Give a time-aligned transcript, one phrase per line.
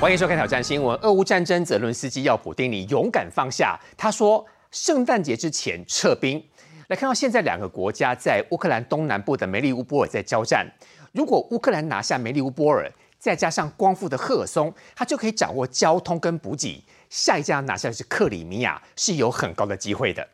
[0.00, 0.96] 欢迎收看《挑战新闻》。
[1.02, 3.76] 俄乌战争，泽伦斯基要普丁你勇敢放下。
[3.96, 6.40] 他说，圣诞节之前撤兵。
[6.86, 10.64] 来看到现在，两个国家在乌克兰东南部的梅利乌波尔在交战。
[11.10, 12.88] 如果乌克兰拿下梅利乌波尔，
[13.18, 16.80] 再加上光复的赫尔松，他就可以掌握交通跟补给。
[17.10, 20.24] 下一家拿下的是克里米亚，是有很高的机会的。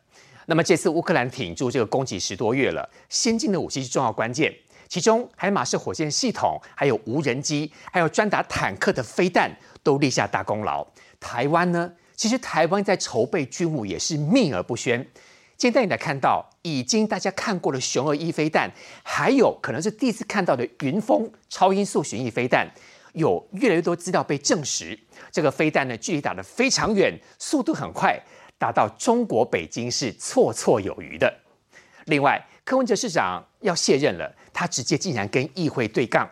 [0.44, 4.54] 那么这次乌克兰挺住这个攻击十多月了，先进的武器是重要关键。
[4.88, 9.50] 其中，海马式火箭系统，还有无人机，还有专打坦克的飞弹，
[9.82, 10.86] 都立下大功劳。
[11.18, 11.92] 台湾呢？
[12.16, 15.04] 其实台湾在筹备军武也是秘而不宣。
[15.56, 18.70] 今天带你来看到，已经大家看过的雄二一飞弹，
[19.02, 22.68] 还有可能是第一次看到的云峰超音速巡弋飞弹，
[23.14, 24.98] 有越来越多资料被证实，
[25.32, 28.20] 这个飞弹呢，距离打得非常远，速度很快，
[28.58, 31.32] 打到中国北京是绰绰有余的。
[32.06, 36.26] 另外，柯文哲市长要卸任了，他直接竟然跟议会对杠。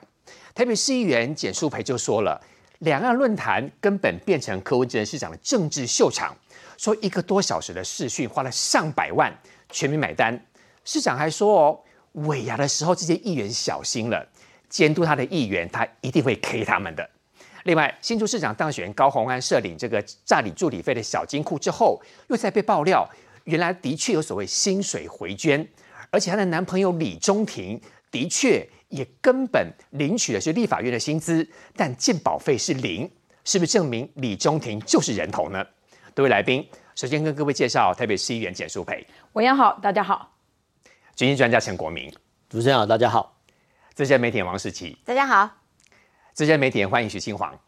[0.55, 2.41] 台北市议员简淑培就说了，
[2.79, 6.35] 两岸论坛根本变成柯文哲市长的政治秀场，
[6.79, 9.31] 说一个多小时的视讯花了上百万，
[9.71, 10.41] 全民买单。
[10.85, 11.81] 市长还说哦，
[12.27, 14.27] 尾牙的时候这些议员小心了，
[14.69, 17.09] 监督他的议员，他一定会 K 他们的。
[17.65, 23.09] 另外，新竹市长当选高鸿安设领这个诈领助理费的小金库之后，又在被爆料，
[23.45, 25.67] 原来的确有所谓薪水回捐。
[26.11, 27.81] 而且她的男朋友李中庭
[28.13, 33.11] 的确也根本领取的是立法院的薪资，但健保费是零，
[33.43, 35.65] 是不是证明李中庭就是人头呢？
[36.15, 40.31] 各位来宾，首先跟各位介绍台北市议员简淑培，委员好，大家好；
[41.17, 42.13] 军事专家陈国民，
[42.51, 43.35] 主持人好，大家好；
[43.95, 45.49] 资深媒体人王世奇，大家好；
[46.35, 47.59] 资深媒体人欢迎徐清煌，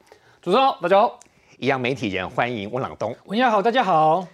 [0.43, 1.19] 主持人好，大家好；
[1.57, 4.29] 一样媒体人欢迎温朗东，委员好，大家好。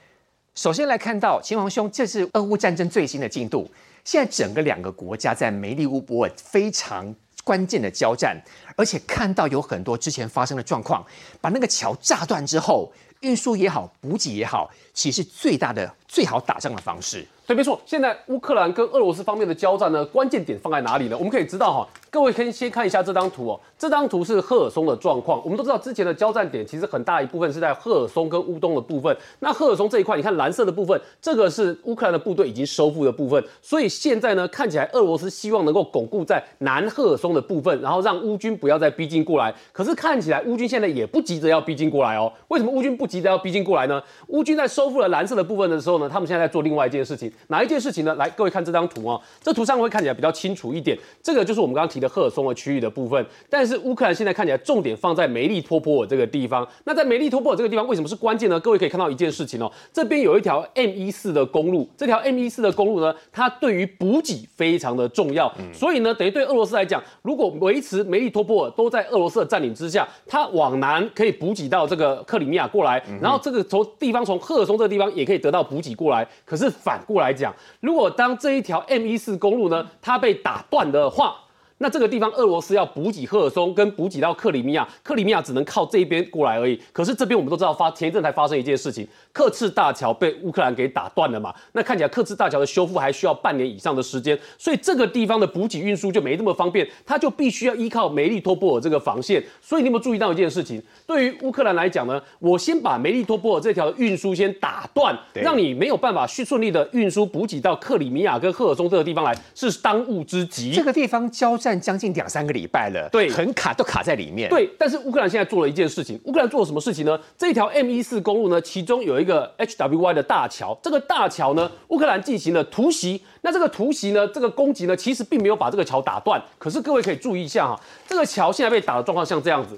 [0.57, 3.71] 首先来看到秦王兄，这是俄乌战争最新的进度。
[4.05, 8.41] 现在整个两个国家在梅利乌波尔非常关键的交战，
[8.77, 11.05] 而且看到有很多之前发生的状况，
[11.41, 17.27] 把那个桥炸断之后，运输也好，补给也好，其实最大的、最好打仗的方式。
[17.47, 17.81] 对，没错。
[17.85, 21.17] 现在乌克兰跟俄罗斯方面的交战呢，关键点放在哪里呢？
[21.17, 23.61] 我们可以知道哈，各位可以先看一下这张图哦。
[23.77, 25.43] 这张图是赫尔松的状况。
[25.43, 29.17] 我们都知道之前的交战点其实很大一部分是在赫尔松跟乌东的部分。
[29.41, 33.43] 那赫尔松这一块，你看蓝色的部分，这个是乌克兰的部队已经收复的部分。
[33.61, 39.53] 所以现在呢，看起来俄罗斯希望能够巩固在南赫尔松的部分，然后让乌军不要再逼近过来。
[39.73, 42.33] 可是看起来乌军现在也不急着要逼近过来哦。
[42.47, 44.01] 为什么乌军不急着要逼近过来呢？
[44.29, 47.31] 乌军在收复了蓝色的部分的时候呢，他们现在在做另外一件事情。
[47.49, 48.15] 哪一件事情呢？
[48.15, 50.97] 来，各位看这张图啊，这图上会看起来比较清楚一点。
[51.23, 53.27] 这个就是我们刚刚提的赫尔松的区域的部分。
[53.49, 56.67] 但是乌克兰现在看起来重点放在梅利托波尔这个地方。
[56.85, 58.61] 那在梅利托波尔这个地方为什么是关键呢？
[58.61, 65.53] 各位可以看到一件事情哦，这边有一条 M 一四的公路，这条 M 一四的公路呢，它对于补给非常的重要。
[65.73, 76.25] 所以呢，等于对俄罗斯来讲，如果维持梅利托波尔都在俄罗斯的占领之下，它往南可以补给到这个克里米亚过来，然后这个从地方从赫尔从这个地方也可以得到补给过来。
[76.45, 81.35] 可是反过来讲，如果当这一条 M 一四公路呢，它被打断的话，
[81.83, 86.79] 那这个地方俄罗斯要补给赫尔松跟补给到克里米亚，克里米亚只能靠这一边过来而已。
[86.93, 91.55] 可是这边我们都知道发前一阵才发生一件事情，克赤大桥被乌克兰给打断了嘛？
[91.73, 99.43] 那看起来克赤大桥的修复还需要半年以上的时间，所以这个地方的补给运输就没那么方便，它就必须要依靠梅利托波尔这个防线。
[99.63, 100.83] 所以你有没有注意到一件事情？
[101.07, 110.73] 对于乌克兰来讲呢，我先把梅利托波尔这条运输先打断，让你没有办法去顺利的运输补给到克里米亚跟赫尔松这个地方来，是当务之急。
[110.73, 114.49] 这个地方交战将近两三个礼拜了，对，很卡都卡在里面。
[114.49, 117.21] 对，但是乌克兰现在做了一件事情，乌克兰做了什么事情呢？
[117.37, 123.23] 这条 M 一四公路呢，其中有一个 HWY 的大桥，这个大桥呢，乌克兰进行了突袭。
[123.43, 126.41] 那这个突袭呢，这个攻击呢，其实并没有把这个桥打断。
[126.59, 129.75] 可是各位可以注意一下哈，这个桥现在被打的状况像这样子，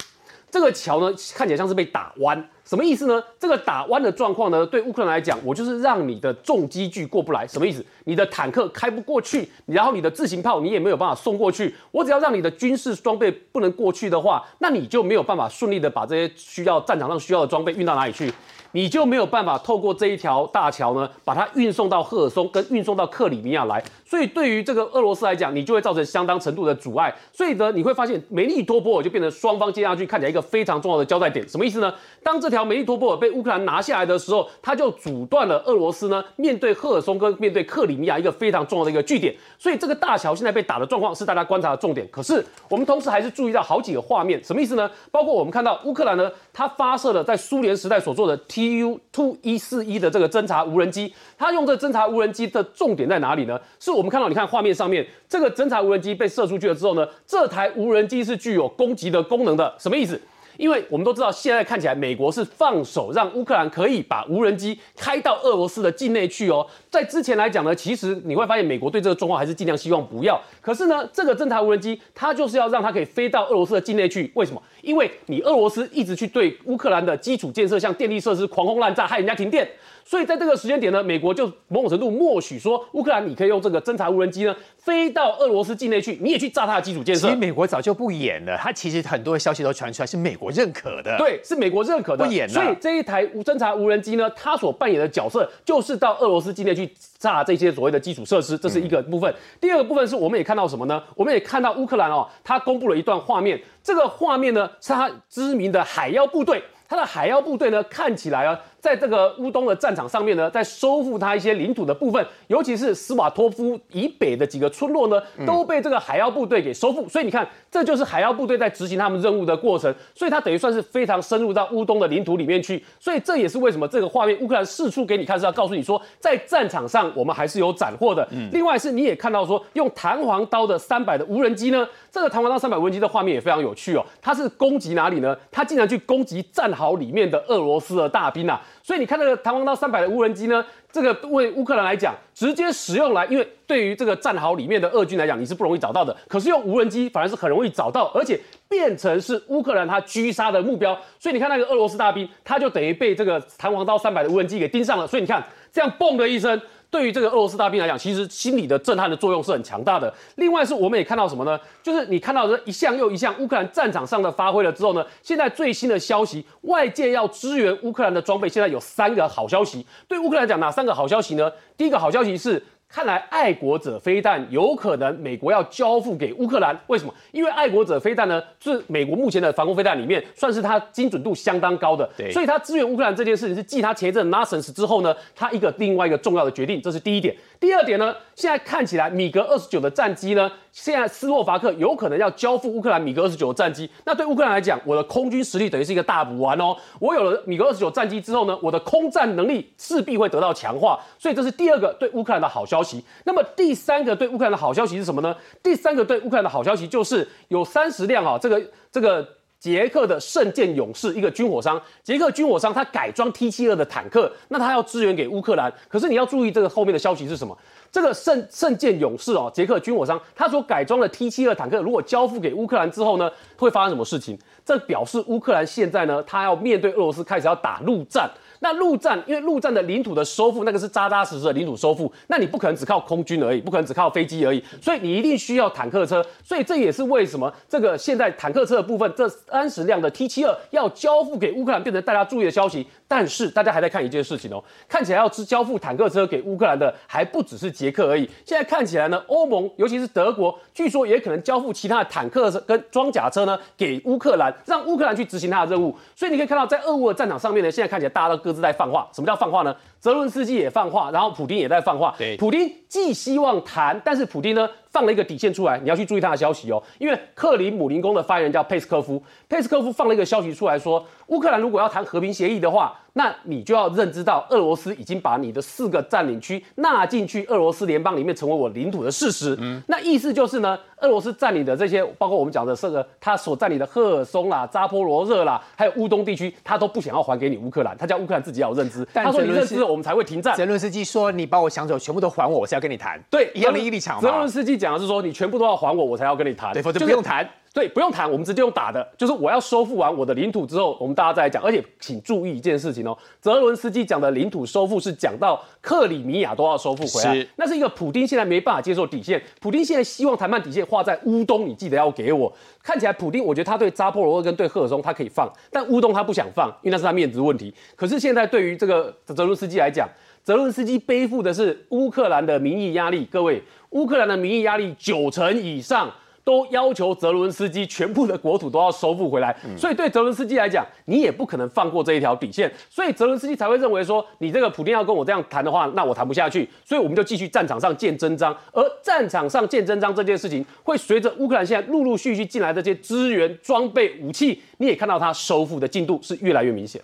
[0.52, 2.46] 这个桥呢，看起来像是被打弯。
[2.62, 3.24] 什么意思呢？
[3.40, 7.46] 这个打弯的状况呢，对乌克兰来讲，我就是让你的重机具过不来。
[7.46, 7.82] 什么意思？
[8.04, 11.74] 你的坦克开不过去，然后你的自行炮你也没有办法送过去。
[11.90, 18.30] 我只要让你的军事装备不能过去的话，那你就没有办法顺利的把这些需要战场上需要的装备运到哪里去，
[18.72, 23.82] 你就没有办法透过这一条大桥呢，把它运送到赫尔松跟运送到克里米亚来。
[24.04, 27.14] 所以对于这个俄罗斯来讲，你就会造成相当程度的阻碍。
[27.32, 31.48] 所以呢，你会发现梅利托波尔就变成双方接下去看起来一个非常重要的交代点。
[31.48, 31.92] 什么意思呢？
[32.22, 39.34] 当这条梅利托波尔被乌克兰拿下来的时候，他就阻断了俄罗斯呢面对赫尔松跟面对克里米亚一个非常重要的一个据点。
[39.58, 42.06] 所以这个大桥现在被打的状况是大家观察的重点。
[42.10, 44.90] 可是我们同时还是注意到好几个画面，什么意思呢？
[45.10, 53.60] 包括我们看到乌克兰呢，它发射了在苏联时代所做的 T Tu 2一四一的这个侦察无人机，它用这侦察无人机的重点在哪里呢？
[53.80, 60.20] 是我们看到，你看画面上面这个侦察无人机被射出去了之后呢，这台无人机是具有攻击的功能的，什么意思？
[60.58, 66.66] 因为我们都知道，现在看起来美国是放手让乌克兰可以把无人机开到俄罗斯的境内去哦。
[66.92, 70.38] 在之前来讲呢，其实你会发现美国对这个状况还是尽量希望不要。
[70.60, 74.30] 可是呢，这个侦察无人机它就是要让它可以飞到俄罗斯的境内去。
[74.34, 74.62] 为什么？
[74.82, 79.66] 因为你俄罗斯一直去对乌克兰的基础建设，像电力设施狂轰滥炸，害人家停电。
[80.04, 87.28] 所以在这个时间点呢，美国就某种程度默许说，乌克兰你可以用这个侦察无人机呢飞到俄罗斯境内去，你也去炸它的基础建设。
[87.28, 91.16] 其实美国早就不演了，它其实很多的消息都传出来是美国认可的。
[91.16, 92.24] 对，是美国认可的。
[92.26, 92.52] 不演了。
[92.52, 96.81] 所以这一台无侦察无人机呢，它所扮演的角色就是到俄罗斯境内去
[97.18, 99.34] 炸这些所谓的基础设施，这是一个部分。
[99.60, 101.02] 第二个部分是我们也看到什么呢？
[101.14, 108.58] 我们也看到乌克兰哦，它公布了一段画面，这个画面呢是它知名的海妖部队，他的海妖部队呢看起来啊。
[108.82, 117.08] 在这个乌东的战场上面呢，在收复它一些领土的部分，尤其是斯瓦托夫以北的几个村落呢，都被这个海妖部队给收复。
[117.08, 119.94] 所以你看，这就是海妖部队在执行他们任务的过程。
[120.16, 122.84] 所以它等于算是非常深入到乌东的领土里面去。
[122.98, 128.28] 所以这也是为什么这个画面乌克兰四处给你看是要告诉你说，在战场上我们还是有斩获的。
[128.50, 134.04] 另外是你也看到说，用弹簧刀的三百的无人机呢，这个弹簧刀三百无人机的画面也非常有趣哦。
[134.20, 135.36] 它是攻击哪里呢？
[135.52, 138.60] 它竟然去攻击战壕里面的俄罗斯的大兵啊！
[138.82, 146.16] 所以你看那个弹簧刀三百的无人机呢，这个为乌克兰来讲，直接使用来，因为对于这个战壕里面的俄军来讲，你是不容易找到的。
[146.28, 150.98] 可是用无人机反而是很容易找到，而且变成是乌克兰他狙杀的目标。
[151.18, 155.06] 所以你看那个俄罗斯大兵，他就等于被这个弹簧刀三百的无人机给盯上了。
[155.06, 155.42] 所以你看
[155.72, 156.60] 这样嘣的一声。
[156.92, 160.12] 对于这个俄罗斯大兵来讲，其实心理的震撼的作用是很强大的。
[160.34, 161.58] 另外是我们也看到什么呢？
[161.82, 169.86] 就是你看到这一项又一项乌克兰战场上的发挥了之后呢，现在最新的消息，外界要支援乌克兰的装备，现在有三个好消息。
[170.06, 171.50] 对乌克兰讲，哪三个好消息呢？
[171.78, 172.62] 第一个好消息是。
[172.92, 177.14] 看来爱国者飞弹有可能美国要交付给乌克兰，为什么？
[177.30, 187.34] 因为爱国者飞弹呢是美国目前的防空飞弹里面算是它精准度相当高的，所以它支援乌克兰这件事情是继它前一阵 Nassens 之后呢，它一个另外一个重要的决定，这是第一点。
[187.58, 190.52] 第二点呢，现在看起来米格二十九的战机呢。
[190.72, 196.74] 现在斯洛伐克有可能要交付乌克兰米格二十九的战机，那对乌克兰来讲，我的空军实力等于是一个大补丸哦。
[196.98, 203.04] 我有了米格二十九战机之后呢，我的空战能力势必会得到强化，所以这是第二个对乌克兰的好消息。
[203.24, 205.36] 那么第三个对乌克兰的好消息是什么呢？
[205.62, 209.28] 第三个对乌克兰的好消息就是有三十辆啊，这个这个
[209.58, 215.72] 捷克的圣剑勇士一个军火商，捷克军火商他改装 T 七二的坦克，那他要支援给乌克兰。
[215.88, 217.56] 可是你要注意这个后面的消息是什么？
[217.92, 224.38] 这个圣圣剑勇士哦，捷克军火商，他所改装的 T 七二坦克，如果交付给乌克兰之后呢，会发生什么事情？
[224.64, 228.30] 这表示乌克兰现在呢，他要面对俄罗斯开始要打陆战。
[228.62, 236.24] 那陆战，因为陆战的领土的收复，那个是扎扎实实的领土收复，那你不可能只靠空军而已，不可能只靠飞机而已，所以你一定需要坦克车。
[236.44, 242.86] 所以这也是为什么这个现在坦克车的部分，这三十辆的 T 七二要交付给乌克兰，变成大家注意的消息。
[243.08, 248.24] 但是大家还在看一件事情哦，看起来要交付坦克车给乌克兰的还不只是捷克而已。
[248.46, 255.94] 现在看起来呢，欧盟尤其是德国，据说也可能交付其他的坦克车跟装甲车呢给乌克兰，让乌克兰去执行他的任务。
[256.16, 259.08] 所以你可以看到，在俄乌的战场上面呢，现在看起来大家都各自在放话。
[259.12, 259.74] 什么叫放话呢？
[259.98, 262.14] 泽伦斯基也放话，然后普京也在放话。
[262.18, 264.68] 对，普京既希望谈，但是普京呢？
[264.92, 266.80] 放了一个底线出来，你要去注意他的消息哦。
[266.98, 279.56] 因为克里姆林宫的发言人叫佩斯科夫，佩斯科夫放了一个消息出来说，乌克兰如果要谈和平协议的话，那你就要认知到俄罗斯已经把你的四个占领区纳进去俄罗斯联邦里面，成为我领土的事实。
[279.60, 289.06] 嗯，那意思就是呢，俄罗斯占领的这些，包括我们讲的这个他所占领的赫尔松啦、扎波罗热啦，还有乌东地区，他都不想要还给你乌克兰，他叫乌克兰自己要认知。
[289.12, 290.56] 他说你认知，我们才会停战。
[290.56, 293.20] 泽伦斯基说你把我抢走，全部都还我，我是要跟你谈。
[293.30, 294.20] 对，一样的立场。
[294.20, 294.81] 泽伦斯基。
[294.82, 296.72] 讲的是说，你全部都要还我，我才要跟你谈。
[296.72, 297.48] 对，否则不用谈。
[297.74, 299.02] 对，不用谈，我们直接用打的。
[299.16, 301.62] 就是我要收复完我的领土之后，我们大家再来讲。
[301.62, 307.46] 而且请注意一件事情哦，泽伦斯基讲的领土收复是讲到克里米亚都要收复回来。
[307.56, 309.42] 那是一个普丁现在没办法接受底线。
[309.58, 312.52] 普丁现在希望谈判底线画在乌东，你记得要给我。
[312.82, 317.72] 看起来普丁，我觉得他对扎波罗热跟对赫尔松他可以放，但乌东他不想放，因为那是他面子问题。
[317.96, 320.06] 可是现在对于这个泽伦斯基来讲，
[320.44, 323.24] 泽伦斯基背负的是乌克兰的民意压力。
[323.32, 323.62] 各位。
[323.92, 326.12] 乌克兰的民意压力九成以上
[326.44, 338.52] 都要求泽伦斯基全部的国土都要收复回来，所以对泽伦斯基来讲，你也不可能放过这一条底线，所以泽伦斯基才会认为说，你这个普京要跟我这样谈的话，那我谈不下去，所以我们就继续战场上见真章。
[338.72, 347.00] 而战场上见真章这件事情，会随着乌克兰现在陆陆续续进来这些资源、装备、武器，你也看到它收复的进度是越来越明显。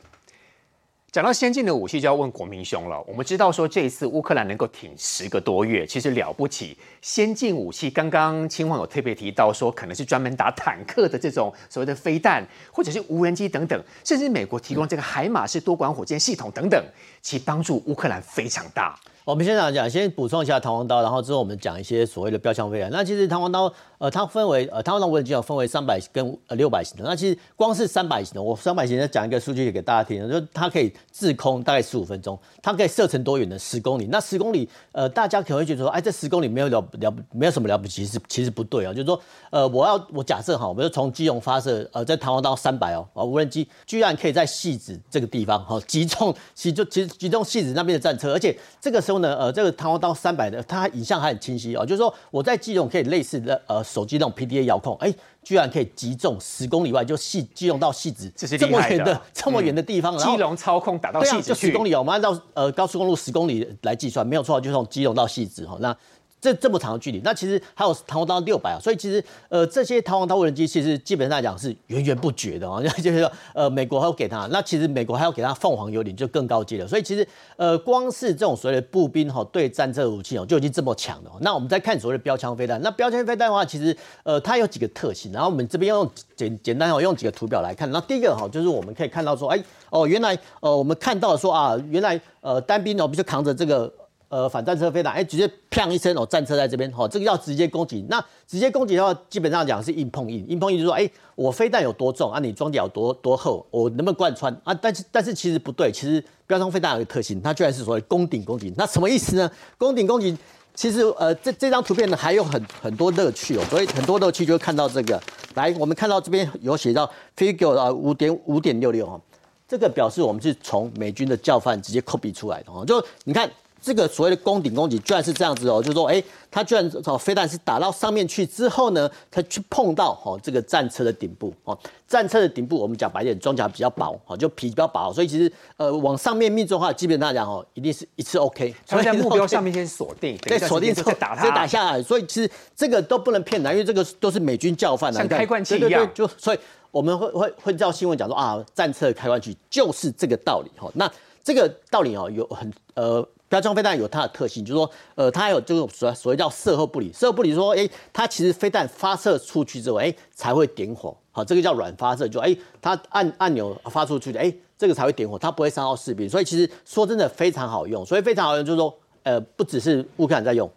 [1.18, 3.02] 讲到先进的武器，就要问国民兄了。
[3.04, 6.78] 我们知道说这一次乌克兰能够挺十个多月，其实了不起。
[7.02, 16.80] 先进武器，刚刚青网有特别提到说，可能是专门打坦克的这种所谓的飞弹，或者是无人机等等，甚至美国提供这个海马式多管火箭系统等等，
[17.20, 18.98] 其帮助乌克兰非常大。
[19.25, 22.90] 我们先讲讲，先补充一下弹簧刀，然后之后我们讲一些所谓的标枪飞弹。
[22.90, 27.04] 那其实弹簧刀，呃，它分为呃弹簧刀无人机有分为三百跟呃六百型的。
[27.04, 33.58] 那其实光是三百型的，我三百型的讲一个数据给大家听，就它可以滞空大概十五分钟，它可以射程多远呢？
[33.58, 34.08] 十公里。
[34.10, 38.94] 那十公里，呃，大家可能会觉得说，哎，这十公里没有了了，没有什么了不起，其实其实不对啊。
[38.94, 39.20] 就是说，
[39.50, 65.96] 呃，我要我假设哈，我们就从基隆发射，呃，在弹簧刀三百哦，啊，无人机居然可以在戏子这个地方哈击中，其实就其实击中戏子那边的战车，而且这个时候呢，呃，这个弹簧刀三百的，它影像还很清晰哦，就是说我在机动可以类似的呃手机那种 PDA 遥控，哎，居然可以击中十公里外就细机动到细子，这么远的这么远的地方，基隆操控打到细子就，十公里哦，我们按照呃高速公路十公里来计算，没有错，就从基隆到细子哈那。
[66.40, 77.26] 这这么长的距离，那其实还有弹簧刀六百啊，所以其实呃这些弹簧刀无人机其实基本上来讲是源源不绝的啊， 就是说呃美国还要给他，那其实美国还要给他凤凰有点就更高阶了，所以其实
[77.57, 81.30] 呃光是这种所谓的步兵哈对战车武器哦就已经这么强了。
[81.40, 93.92] 那我们再看所谓的标枪飞弹，那标枪飞弹的话，其实呃它有几个特性，然后我们这边用简简单哦用几个图表来看，那第一个哈就是我们可以看到说，哎哦原来呃我们看到说啊原来呃单兵哦不就扛着这个。
[94.30, 98.04] 呃，反战车飞弹，哎，直接砰一声哦，战车在这边，哦，这个要直接攻击。
[98.11, 102.38] 那直接攻击的话，基本上讲是硬碰硬，硬碰硬就是说，哎，我飞弹有多重啊？
[102.38, 103.66] 你装甲有多多厚？
[103.70, 104.75] 我能不能贯穿啊？
[104.75, 108.70] 但是但是其实不对，其实标枪飞弹有个特性，它居然是所谓攻顶攻击。
[108.76, 109.50] 那什么意思呢？
[109.78, 110.37] 攻顶攻击，
[110.75, 113.64] 其实呃，这这张图片呢还有很很多乐趣哦。
[113.70, 115.18] 所以很多乐趣就看到这个，
[115.54, 119.18] 来，我们看到这边有写到 figure 啊五点五点六六哈，
[119.66, 123.50] 这个表示我们是从美军的教范直接 copy 出来的哦，就你看。
[123.80, 138.75] 这个所谓的攻顶攻击居然是这样子哦，就是说，哎，它居然哦，飞弹是打到上面去之后呢，它去碰到哦这个战车的顶部哦，战车的顶部我们讲白点，装甲比较薄哦，就皮比较薄，所以其实呃往上面命中的话，基本上讲哦，一定是一次 OK。
[138.85, 142.02] 所以在目标上面先锁定，对，锁定之后打它，再打下来。
[142.02, 146.08] 所以其实这个都不能骗人，因为这个都是美军教范的，像开关器一样。
[146.12, 146.58] 就所以
[146.90, 150.90] 我们会会会照新闻讲说啊，战车的开关器就是这个道理哈。
[150.94, 151.11] 那
[151.44, 153.26] 这个道理哦，有很呃。
[153.48, 157.10] 标枪飞弹有它的特性，就是说，呃，它有这个所所谓叫射后不理。
[157.12, 161.16] 射后不理说，哎，它其实飞弹发射出去之后，哎，才会点火。
[161.32, 166.28] 好，这个叫软发射，就哎，它按按钮发出去的，哎，这个才会点火，它不会伤到士兵。
[166.28, 170.70] 所以其实说真的非常好用，所以非常好用，就是说，呃，不只是乌克兰在用，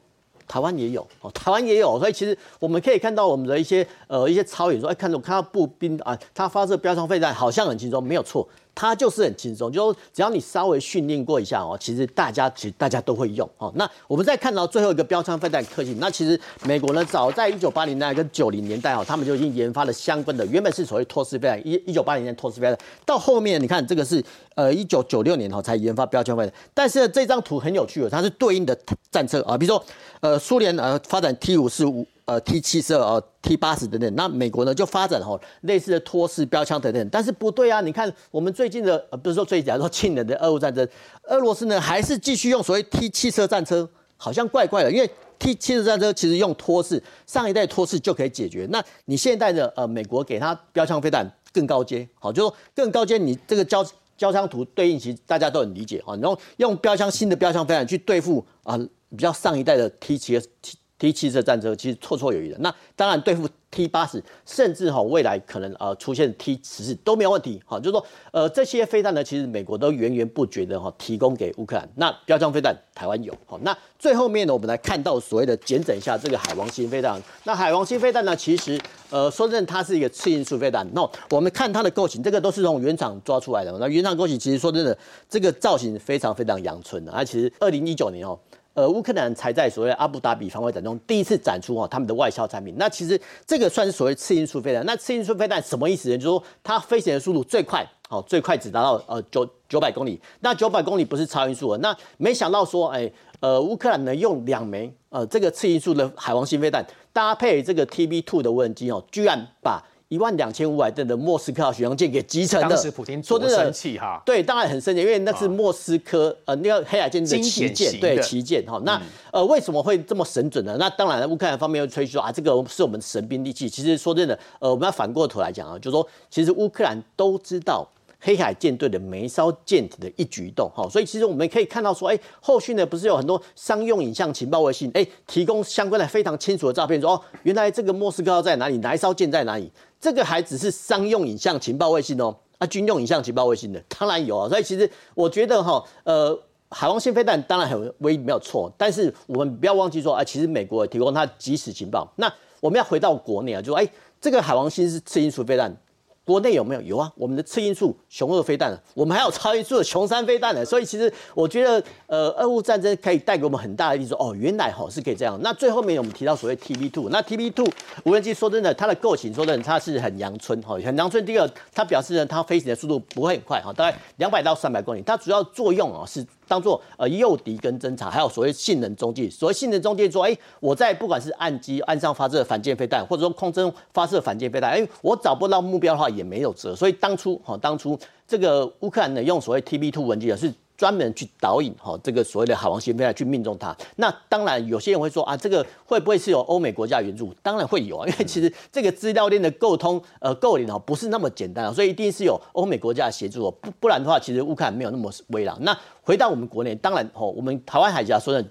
[0.47, 1.99] 台湾也有，哦，台湾也有。
[1.99, 8.47] 所以其实我们可以看到我们的一些呃一些超演说，哎，看到看到步兵啊，他发射标枪飞弹好像很轻松，没有错。
[8.81, 13.71] 它就是很轻松，就只要你稍微训练过一下哦，其实大家其实大家都会用哦。
[13.75, 24.23] 那我们再看到最后一个标枪飞弹特性，那其实美国呢早在一九八零年代跟九零年代哦，他们就已经研发了相关的，原本是所谓托斯飞弹，一一九八零年托斯飞弹，到后面你看这个是
[24.55, 28.75] 呃一九九六年哦才研发标枪飞弹，但是这张图很有趣哦，它是对应的
[29.11, 29.85] 战车啊，比如说
[30.21, 32.07] 呃苏联呃发展 T 五四五。
[32.25, 37.81] 呃，T 七十二、T 八十等等，那美国呢就发展哈类似的托式标枪等等，但是不对啊！
[37.81, 40.87] 你看我们最近的，呃，不是说最近，说近年的俄乌战争，
[41.23, 45.09] 俄罗斯呢还是继续用所谓 T 七十战车，好像怪怪的，因为
[45.39, 48.67] T 七十战车其实用托式，上一代托式就可以解决。
[48.69, 53.85] 那你现在的呃，美国给它标枪飞弹更高阶，好，就说更高阶，你这个交
[54.15, 58.77] 交枪图对应其实大家都很理解啊，然后用标枪新的标枪飞弹去对付啊
[59.09, 60.77] 比较上一代的 T 七 T。
[61.01, 71.89] T 七的战车其实绰绰有余的，那当然对付 T 八十，甚至哈未来可能呃出现 T 十四都没有问题，哈，就是说呃这些飞弹呢，其实美国都源源不绝的哈提供给乌克兰。
[71.95, 77.19] 那标枪飞弹台湾有，好，那最后面呢，我们来看到所谓的简整一下这个海王星飞弹。
[77.45, 78.79] 那海王星飞弹呢，其实
[79.09, 80.87] 呃说真的，它是一个次音速飞弹。
[80.93, 83.75] 那我们看它的构型，这个都是从原厂抓出来的。
[83.79, 84.95] 那原厂构型其实说真的，
[85.27, 87.11] 这个造型非常非常阳春的。
[87.11, 88.37] 它其实二零一九年哦。
[88.73, 92.73] 呃，乌克兰才在所谓阿布达比防卫展中第一次展出哦他们的外销产品。
[92.77, 94.85] 那其实这个算是所谓次音速飞弹。
[94.85, 96.17] 那次音速飞弹什么意思呢？
[96.17, 100.19] 就是说它飞行的速度最快，好，最快只达到呃九九百公里。
[100.39, 101.79] 那九百公里不是超音速啊。
[101.81, 103.11] 那没想到说，哎，
[103.41, 109.83] 呃，乌克兰呢用两枚呃这个次音速的海王星飞弹搭配这个 TB two 的无人机哦，居然把。
[110.11, 114.21] 一万两千五百吨的莫斯科号巡洋舰给击沉的，当时普京多生气哈？
[114.25, 118.77] 对，当然很生气，因为那是莫斯科呃那个黑海舰队的旗舰，对旗舰哈。
[118.83, 119.01] 那
[119.31, 120.75] 呃为什么会这么神准呢？
[120.77, 123.69] 那当然乌克兰方面又吹嘘说啊，这个是我们神兵利器。
[123.69, 127.89] 其实说真的，呃我们要反过头来讲啊，就说其实乌克兰都知道
[128.21, 146.39] 黑海舰队的每一艘舰艇的一举一动，哈，所以其实我们可以看到说，哎，后续呢不是有很多商用影像情报卫星，哎，提供相关的非常清楚的照片，说哦，原来这个莫斯科在哪里，哪一艘舰在哪里，这个还只是商用影像情报卫星哦，啊，军用影像情报卫星的当然有啊，所以其实我觉得哈，呃。
[146.73, 152.09] 海王星飞弹当然很威没有错，但是我们不要忘记说，哎，其实美国提供它即时情报。
[152.15, 153.85] 那我们要回到国内啊，就说，哎，
[154.21, 155.75] 这个海王星是次音速飞弹。
[156.23, 156.81] 国内有没有？
[156.81, 160.63] 有啊，我们的次音速雄二飞弹，我们还有超音速的雄三飞弹呢。
[160.63, 165.39] 所以其实我觉得，呃，俄乌战争可以带给我们很大的例子，哦，原来哈是可以这样。
[165.41, 167.67] 那最后面我们提到所谓 t v two，那 t v two
[168.03, 171.25] 无人机说真的，它的构型说真的，它是很阳春哈，很阳春。
[171.25, 175.01] 第二，它表示呢，它飞行的速度不会很快哈，大概两百到三百公里。
[175.01, 176.25] 它主要作用啊是。
[176.51, 179.29] 当做呃诱敌跟侦察，还有所谓性能中介。
[179.29, 186.75] 所谓性能中介说，哎，我在不管是岸基岸上发射反舰飞弹，或者说空中发射反舰飞弹，哎，我找不到目标的话也没有辙。
[186.75, 190.53] 所以当初哈，当初这个乌克兰呢用所谓 TB two 文件是。
[190.81, 197.31] 专门去导引哈这个所谓的海王星飞弹去命中它，那当然有些人会说啊，这个会不会是有欧美国家援助？
[197.43, 205.55] 当然会有啊，因为其实这个资料链的沟通呃构连哈不是那么简单啊，所以一定是有欧美国家协助哦，不不然的话，其实乌克兰没有那么微了。
[205.61, 208.43] 那回到我们国内，当然哦，我们台湾海峡说的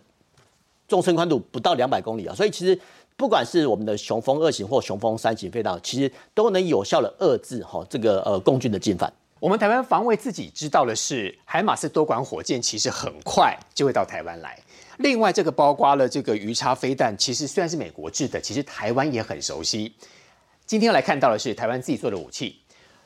[0.87, 2.81] 纵深宽度不到两百公里啊，所以其实
[3.17, 9.13] 不管是我们的雄风二型或雄风三型飞弹，其实都能有效的遏制哈这个呃共军的进犯。
[9.41, 14.59] 我们台湾防卫自己知道的是，海马斯多管火箭其实很快就会到台湾来。
[14.99, 19.95] 另外，这个包括了这个鱼叉飞弹，其实虽然是美国制的，其实台湾也很熟悉。
[20.67, 22.61] 今天来看到的是台湾自己做的武器，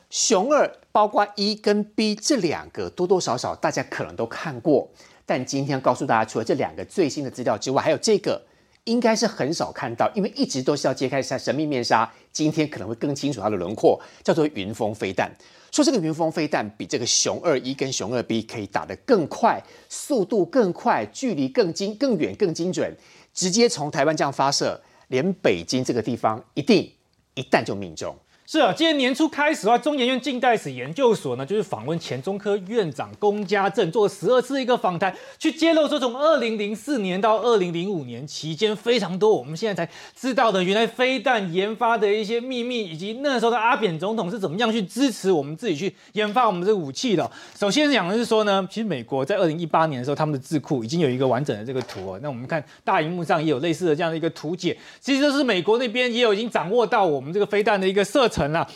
[0.09, 4.89] 熊二包括一跟 B 这两个，多多少少大家可能都看过。
[5.25, 8.45] 但今天告诉大家，除了这两个最新的资料之外，还有这个
[8.83, 12.11] 应该是很少看到，因为一直都是要揭开下神秘面纱。
[12.33, 15.31] 今天可能会更清楚它的轮廓，叫做云峰飞弹。
[15.75, 22.95] 说这个云峰飞弹比这个熊二一跟熊二 B 可以打得更快，速度更快，距离更精、更远、更精准，
[23.33, 26.89] 直接从台湾这样发射，连北京这个地方一定
[27.33, 28.15] 一弹就命中。
[28.47, 47.29] 是啊，今年年初开始的话，中研院近代史研究所呢，就是访问前中科院长龚家正，做了十二次一个访谈，去揭露说从二零零四年到二零零五年期间，非常多我们现在才知道的，原来飞弹研发的一些秘密，以及那时候的阿扁总统是怎么样去支持我们自己去研发我们这个武器的。
[47.57, 52.19] 首先讲的是说呢，其实美国在二零一八年的时候，他们的智库已经有一个完整的这个图哦。
[52.21, 58.29] 那我们看大荧幕上也有类似的这样的一个图解，其实就是美国那边也有已经掌握到我们这个飞弹的一个设。
[58.35, 58.67] 成了，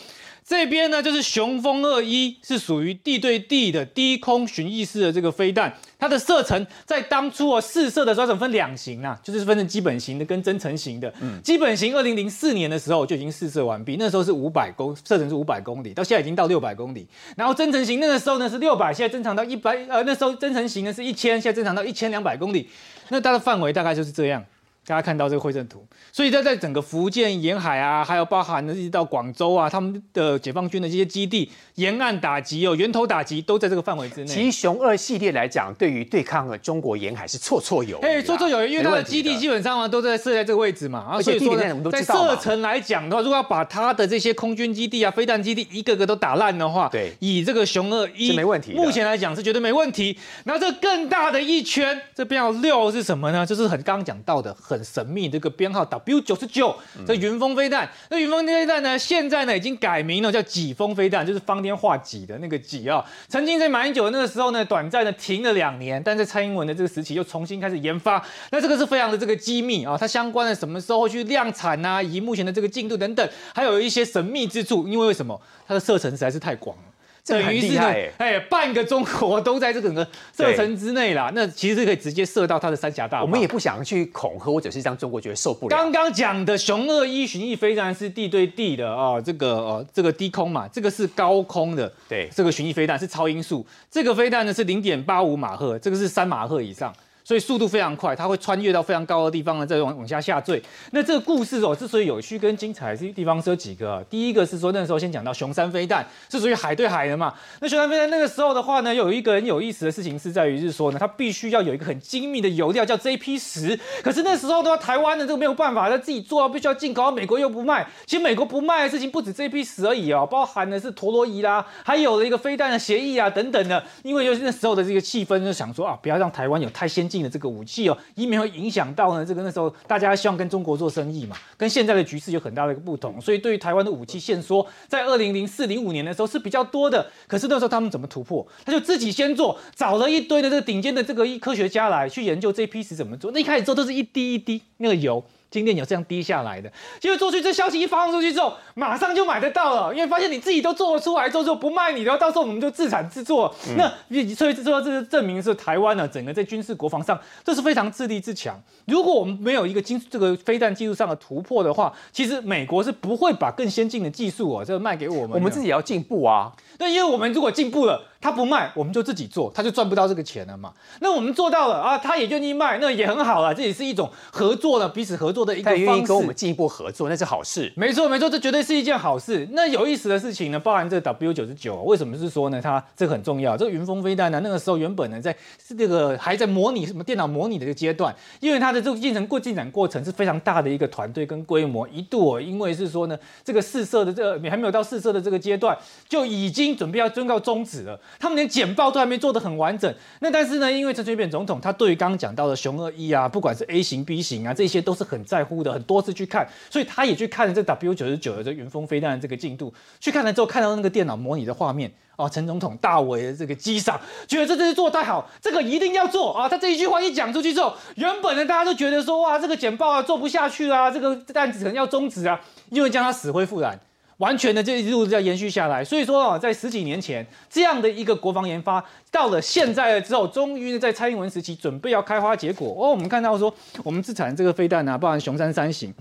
[0.46, 11.12] 这边呢就是雄风二一，是属于地对地的低空巡弋式的这个飞弹，它的射程在当初哦试射的时候，分两型啊，就是分成基本型的跟增程型的。
[11.20, 17.06] 嗯，基本型二零零四年的时候就已经试射完毕，那时候是五百公射程是五百公里，到现在已经到六百公里。
[17.36, 22.68] 然后增程型那个时候呢是六百，现在增长到一百，呃那时候增程型呢是一千，现在增长到一千两百公里，
[23.10, 24.42] 那它的范围大概就是这样。
[24.90, 31.48] 大家看到这个绘阵图，所以在在整个福建沿海啊，还有包含的一直到广州啊，他们的解放军的这些基地，
[31.80, 34.26] 沿岸打击哦，源头打击都在这个范围之内。
[34.26, 38.02] 其实熊二系列来讲，对于对抗中国沿海是绰绰有余。
[38.02, 41.56] 哎，绰绰有余，因为它的基地基本上啊都在设在这个位置嘛，而且说
[41.90, 50.18] 在射程来讲的话，如果要把它的这些空军基地啊、飞弹基地一个个都打烂的话，对，以这个熊二一没问题，目前来讲是绝对没问题。
[50.44, 53.46] 然后这更大的一圈，这编号六是什么呢？
[53.46, 55.50] 就是很刚刚讲到的很神秘这个。
[55.60, 56.74] 编号 W 九十九，
[57.06, 57.86] 这云峰飞弹。
[58.08, 58.98] 那云峰飞弹呢？
[58.98, 63.04] 现在呢已经改名了，叫己峰飞弹，就是方天画戟的那个戟啊。
[63.28, 68.24] 曾经在马英九那个时候呢，短暂的停了两年，但在蔡英文的这个时期又重新开始研发。
[68.50, 72.02] 那这个是非常的这个机密啊，它相关的什么时候去量产啊？
[72.02, 74.88] 以及目前的这个进度等等，还有一些神秘之处。
[74.88, 75.40] 因为为什么？
[75.66, 76.82] 它的射程实在是太广了。
[77.26, 77.76] 等于是
[78.18, 80.06] 哎，半个中国都在这整个
[80.36, 81.30] 射程之内啦。
[81.34, 83.22] 那其实可以直接射到它的三峡大。
[83.22, 85.76] 我们也不想去恐吓，或者是让中国觉得受不了。
[85.76, 91.92] 刚刚讲的雄二一巡弋飞弹是地对地的啊，这个呃这个低空嘛，这个是高空的。
[92.08, 96.92] 对，这个巡弋飞弹是超音速，这个飞弹呢是零点八五马赫，这个是三马赫以上。
[97.30, 100.60] 所以速度非常快，它会穿越到非常高的地方呢，再往往下下坠。
[100.90, 104.04] 那这个故事哦，之所以有趣跟精彩，是地方是有几个。
[104.10, 107.32] 第一个是说那时候先讲到熊山飞弹是属于海对海的嘛。
[107.60, 113.78] 那熊山飞弹那个时候的话呢，有一个很有意思的事情是在于是说呢，它必须要有一个很精密的油料叫 JP 十。
[114.02, 117.86] 可是那时候的话，台湾的这个没有办法，它自己做，啊必须要进口，美国又不卖。
[118.06, 123.80] 其实美国不卖的事情不止 JP 十而已哦，包含的是陀螺仪啦，还有了一个飞弹的协议啊等等的。
[124.02, 127.19] 因为就是那时候的这个气氛，就想说啊，不要让台湾有太先进。
[127.22, 137.10] 的这个武器哦，以免会影响到呢这个那时候大家希望跟中国做生意嘛，跟现在的局势有很大的一个不同，所以对于台湾的武器限缩，在二零零四零五年的时候是比较多的。
[137.26, 138.46] 可是那时候他们怎么突破？
[138.64, 143.30] 他就自己先做，找了一堆的这个顶尖的这个科学家来去研究这批是怎么做。
[143.32, 145.24] 那一开始做都是一滴一滴那个油。
[145.50, 153.52] 金店有这样滴下来的，结果做出这消息一发放出去之后，马上就买得到了，因为发现你自己都做得出来之后，就不卖你，然后到时候我们就自产自做。
[153.76, 153.88] 那
[154.34, 158.58] 所以说，这是证明是台湾呢，整个在军事国防上，这是非常自立自强。
[158.86, 165.30] 如果我们没有一个经这个飞弹技术上的突破的话，其实美国是不会把更先进的技术哦，这个卖给我们。
[165.32, 166.52] 我们自己也要进步啊。
[166.78, 168.09] 那因为我们如果进步了。
[168.20, 170.72] 他不卖，我们就自己做，他就赚不到这个钱了嘛。
[171.00, 173.54] 那我们做到了啊，他也愿意卖，那也很好了。
[173.54, 175.86] 这也是一种合作了彼此合作的一个方式。
[175.86, 177.72] 他愿意跟我们进一步合作，那是好事。
[177.74, 179.48] 没错，没错，这绝对是一件好事。
[179.52, 182.60] 那有意思的事情呢，包含这个 W 九十九，为什么是说呢？
[182.60, 183.56] 它这个很重要。
[183.56, 185.34] 这个云峰飞弹呢，那个时候原本呢在
[185.78, 195.74] 这个还在模拟什么电脑模拟的一个阶段，因为它的这个进程过进展过程是非常大的一个团队跟规模，一度因为是说呢这个试射的这个还没有到试射的这个阶段，
[196.06, 197.98] 就已经准备要宣告终止了。
[198.18, 198.90] 他们连简报。
[198.90, 216.48] 都还没做的很完整，那但是呢，因为陈水扁总统他对于刚刚讲到的熊二一啊，不管是 A 型、B 型啊，这些都是很在乎的，很多次去看，所以他也去看了这 W 九十九的这云峰飞弹的这个进度，去看了之后，看到那个电脑模拟的画面，哦，陈总统大为的这个激赏，觉得这真是做太好，这个一定要做啊！
[216.48, 223.78] 他这一句话一讲出去之后，原本呢大家都觉得说哇，这个简报啊做不下去啊，这个弹子可能要终止啊，因为将他死灰复燃。
[224.20, 232.90] 完全的这一路要延续下来，所以说啊，在十几年前这样的一个国防研发，到了现在了之后，终于在蔡英文时期准备要开花结果哦。
[232.90, 233.52] 我们看到说，
[233.82, 235.92] 我们自产这个飞弹啊，包含雄三三型。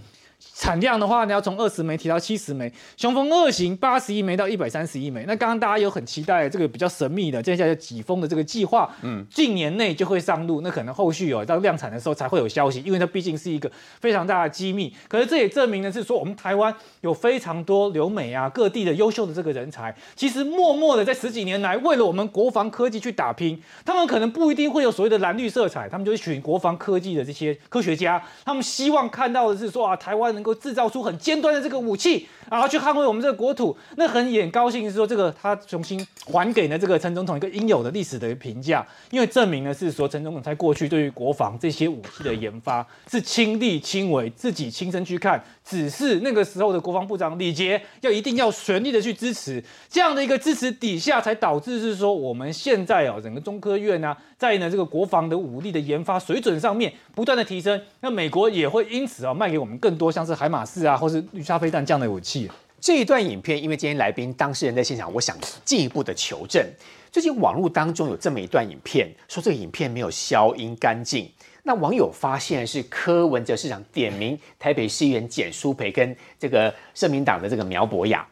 [0.60, 5.24] 产量的话呢，要从二十枚提到七十枚，雄风二型八十一枚到一百三十一枚。
[5.26, 10.60] 那刚刚大家有很期待这个比较神秘的接下来几封的这个计划，嗯，近年内就会上路。
[10.60, 14.94] 那可能后续有到量产的时候才会有消息，因为它毕竟是一个非常大的机密。
[15.08, 23.62] 可是这也证明的是说，我们台湾有非常多留美啊各地的优秀的这个人才，其实默默的在十几年来为了我们国防科技去打拼。
[23.86, 30.30] 他们可能不一定会有所谓的蓝绿色彩，他们就是选国防科技的这些科学家，他们希望看到的是说啊，台湾。
[30.30, 45.44] 能够制造出很尖端的这个武器，然后去捍卫我们这个国土，那很也高兴是说这个他重新还给了这个陈总统一个应有的历史的评价，因为证明呢是说陈总统在过去对于国防这些武器的研发是亲力亲为，自己亲身去看。
[45.64, 62.50] 只是那个时候的国防部长李杰要一定要全力的去支持，这样的一个支持底下，才导致是说我们现在哦，整个中科院啊，在呢这个国防的武力的研发水准上面不断的提升，那美国也会因此啊卖给我们更多像是海马四啊，或是绿沙飞弹这样的武器。
[62.80, 66.66] 这一段影片，因为今天来宾当事人在现场，我想进一步的求证。
[67.12, 71.30] 最近网络当中有这么一段影片，说这个影片没有消音干净。
[71.64, 78.26] 那网友发现是柯文哲市长点名台北市议员简淑培跟这个社民党的这个苗博雅。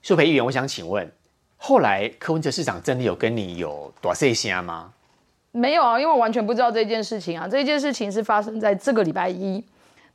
[0.00, 1.10] 淑培议员，我想请问，
[1.56, 4.92] 后来柯文哲市长真的有跟你有多些些吗？
[5.50, 7.48] 没有啊，因为我完全不知道这件事情啊。
[7.48, 9.60] 这件事情是发生在这个礼拜一。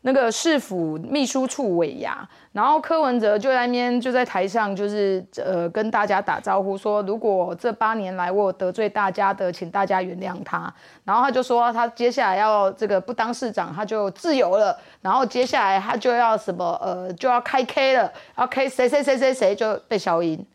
[0.05, 10.71] 那个市府秘书处尾牙，然后柯文哲就在那边就在台上，就是呃跟大家打招呼，说如果这八年来我得罪大家的，请大家原谅他。
[11.05, 14.77] 然后他就说他接下来要这个不当市长，他就自由了。
[15.01, 20.45] 然后接下来他就要什么呃就要开 K 了，要 K 谁谁谁谁谁就被消音。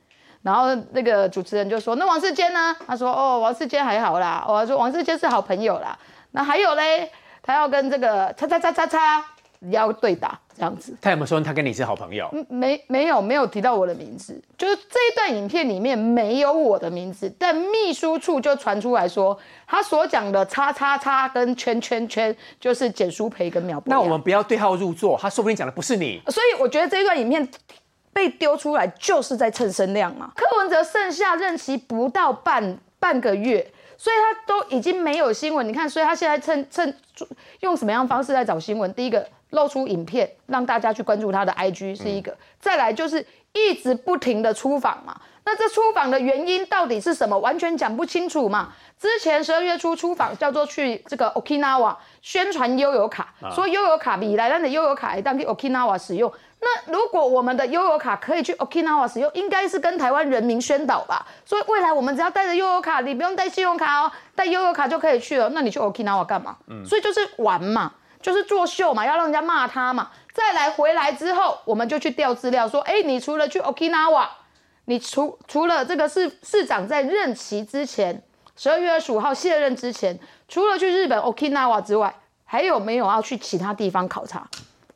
[0.42, 2.76] 然后那个主持人就说那王世坚呢？
[2.86, 5.98] 他说哦王世坚还好啦，我说王世坚是好朋友啦。
[6.32, 7.10] 那还有嘞，
[7.42, 9.24] 他要跟这个叉叉叉叉叉。
[9.70, 12.30] 要对打这样子，他有没有说他跟你是好朋友？
[12.48, 23.90] 没没有没有提到我的名字，就是这一段影片里面没有我的名字，但秘书处就传出来说，他所讲的叉叉叉跟圈圈圈就是简书培跟苗博。
[23.92, 26.20] 那我们不要对号入座，他说不定讲的不是你。
[26.28, 27.48] 所以我觉得这一段影片
[28.12, 30.32] 被丢出来就是在蹭声量嘛。
[30.34, 33.72] 柯文哲剩下任期不到半半个月。
[34.00, 36.96] 所以他都已经没有新闻，你看，所以他现在趁趁
[37.62, 38.94] 用什么样方式在找新闻？
[38.94, 45.20] 第一个露出影片，让大家去关注他的 IG 是一个；再来就是一直不停的出访嘛。
[45.44, 47.38] 那这出访的原因到底是什么？
[47.38, 48.72] 完全讲不清楚嘛。
[48.98, 56.30] 之前十二月初出访叫做去这个 Okinawa 宣传悠游卡，说悠游卡比来咱的悠游卡当去 Okinawa 使用。
[56.60, 61.24] 那如果我们的悠游卡可以去 Okinawa 使用，应该是跟台湾人民宣导吧。
[61.46, 65.48] 所以未来我们只要带着悠游卡，你不用带信用卡哦，带悠游卡就可以去了。
[65.50, 66.56] 那你去 Okinawa 干嘛？
[66.66, 67.92] 嗯，所以就是玩嘛，
[68.28, 70.10] 就是作秀嘛，要让人家骂他嘛。
[70.34, 74.28] 再来回来之后，我们就去调资料，说，哎，你除了去 Okinawa，
[74.84, 78.22] 你除除了这个市市长在任期之前
[78.54, 82.14] 十二月二十五号卸任之前，除了去日本 Okinawa 之外，
[82.44, 84.46] 还有没有要去其他地方考察？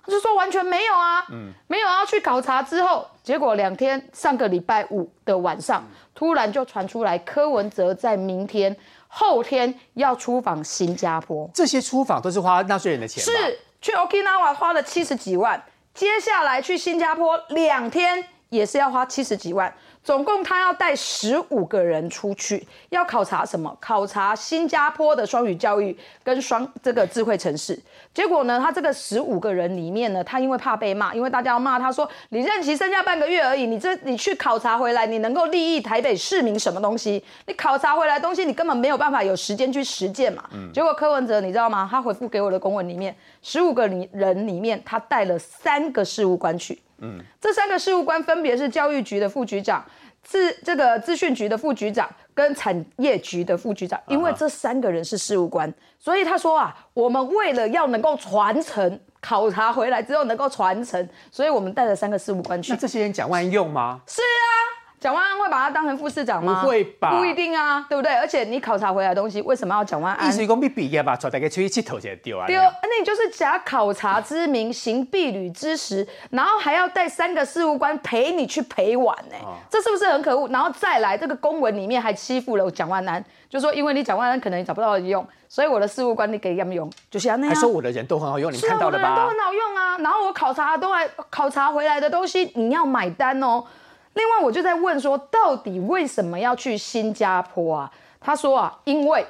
[0.05, 2.63] 他就说完全没有啊，嗯没有要去考察。
[2.63, 5.83] 之后，结果两天，上个礼拜五的晚上，
[6.15, 8.77] 突然就传出来，柯文哲在明天、
[9.15, 11.49] 后天要出访新加坡。
[11.53, 13.23] 这些出访都是花纳税人的钱？
[13.23, 19.73] 是去 Okinawa 花了七十几万，接下来去新加坡两天也是要花七十几万，
[20.05, 23.75] 总共他要带十五个人出去，要考察什么？
[23.81, 27.79] 考察新加坡的双语教育跟双这个智慧城市。
[28.13, 37.25] 结果呢，他这个十五个人里面呢，他因为怕被骂，因为大家要骂他说你任期剩下半个月而已，你这你去考察回来，你能够利益台北市民什么东西？
[37.47, 40.45] 你考察回来东西，你根本没有办法有时间去实践嘛。
[40.75, 41.89] 结果柯文哲你知道吗？
[41.91, 46.79] 他回复给我的公文里面，十五个里人里面，他带了三个事务官去。
[47.03, 49.85] 嗯，这三个事务官分别是教育局的副局长。
[50.25, 62.79] 资这个资讯局的副局长跟产业局的副局长，因为这三个人是事务官，所以他说啊，我们为了要能够传承考察回来之后能够传承，所以我们带了三个事务官去那。
[62.79, 64.01] 这些人讲万用吗？
[64.07, 64.55] 是啊，
[65.03, 66.61] 蒋万安会把他当成副市长吗？
[66.63, 68.15] 不会吧不一定啊，对不对？
[68.15, 70.31] 而且你考察回来的东西，为什么要蒋万安意？
[70.31, 72.47] 思讲你毕业吧，带大家出去佚佗就丢啊。
[72.47, 79.37] 对，那你就是假考察之名，行婢女之实，然后还要带三个事务官陪你去陪玩呢、
[79.69, 80.47] 这是不是很可恶？
[80.51, 87.53] 然后再来这个公文里面还欺负了蒋万安，就说因为你蒋万安可能也找不到人用，所以我的事务官你给他们用，就是要那样。
[87.53, 89.41] 还说我的人都很好用，你看到了吧我的人都很？
[89.41, 89.99] 好用啊。
[89.99, 93.65] 然后我考察都还考察回来的东西，你要买单哦。
[94.15, 97.93] 另外，我就在问说，到底为什么要去新加坡啊？
[98.21, 99.27] 他说啊，因为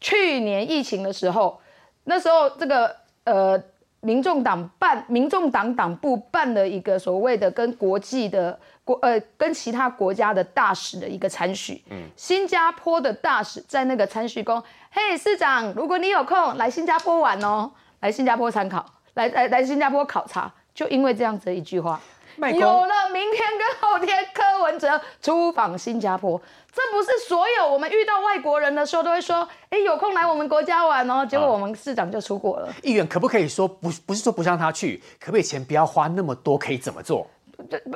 [0.00, 1.60] 去年疫情的时候，
[2.04, 3.60] 那时候这个呃，
[4.00, 11.82] 民众党办，民众党党部办了一个所谓的跟国际的国呃，跟其他国家的大使的一个参叙。
[11.90, 22.00] 嗯，新加坡的大使在那个参叙宫，嘿，市长，如果你有空来新加坡玩哦，来新加坡参考，来来来新加坡考察，就因为这样子的一句话。
[22.48, 26.40] 有了明天跟后天，柯文哲出访新加坡，
[26.72, 31.26] 这不是所有我们遇到外国人的时候都会说，哎，有空来我们国家玩哦。
[31.26, 32.68] 结果我们市长就出国了。
[32.82, 36.56] 议员可不可以说不不是说不让他去，可不可以钱不要花那么多？
[36.56, 37.28] 可以怎么做？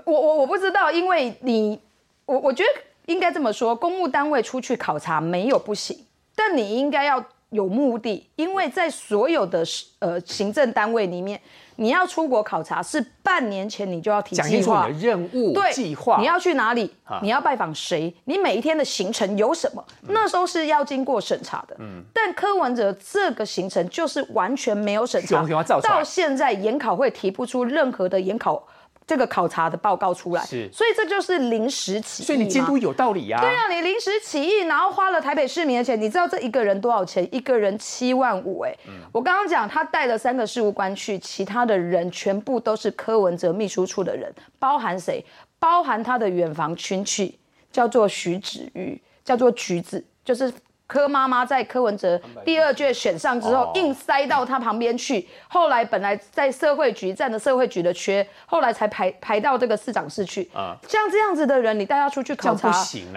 [0.05, 1.81] 我我我不知道，因为你，
[2.27, 2.69] 我我觉得
[3.07, 5.99] 应该这么说，公务单位出去考察没有不行，
[6.37, 9.65] 但你应该要有目的，因为在所有的
[10.01, 11.41] 呃行政单位里面，
[11.77, 14.99] 你要出国考察是半年前你就要提计划讲清楚你的。
[15.01, 17.19] 任务对，计划，你要去哪里啊？
[17.23, 18.15] 你要拜访谁？
[18.25, 19.85] 你每一天的行程有什么？
[20.03, 21.77] 那时候是要经过审查的。
[21.79, 25.45] 嗯但柯文哲这个行程就是完全没有审查
[25.83, 28.63] 到现在研考会提不出任何的研考
[29.07, 37.29] 这个考察的报告出来，是所以这就是临时起意所以你监督有道理呀、对啊，你临时起意，然后花了台北市民的钱，你知道这一个人多少钱？
[37.31, 38.75] 一个人七万五，哎、
[39.13, 45.25] 我刚刚讲他带了三个事务官去，其他的人全部都是柯文哲秘书处的人，包含谁？
[45.59, 47.39] 包含他的远房亲戚，
[47.71, 50.53] 叫做徐子瑜，叫做橘子，就是。
[50.95, 55.29] 柯妈妈在柯文哲第二届选上之后哦，硬塞到他旁边去。
[55.49, 60.49] 后来本来在社会局占了社会局的缺，后来才排排到这个市长室去。
[60.55, 62.73] 啊像这样子的人，你带他出去考察，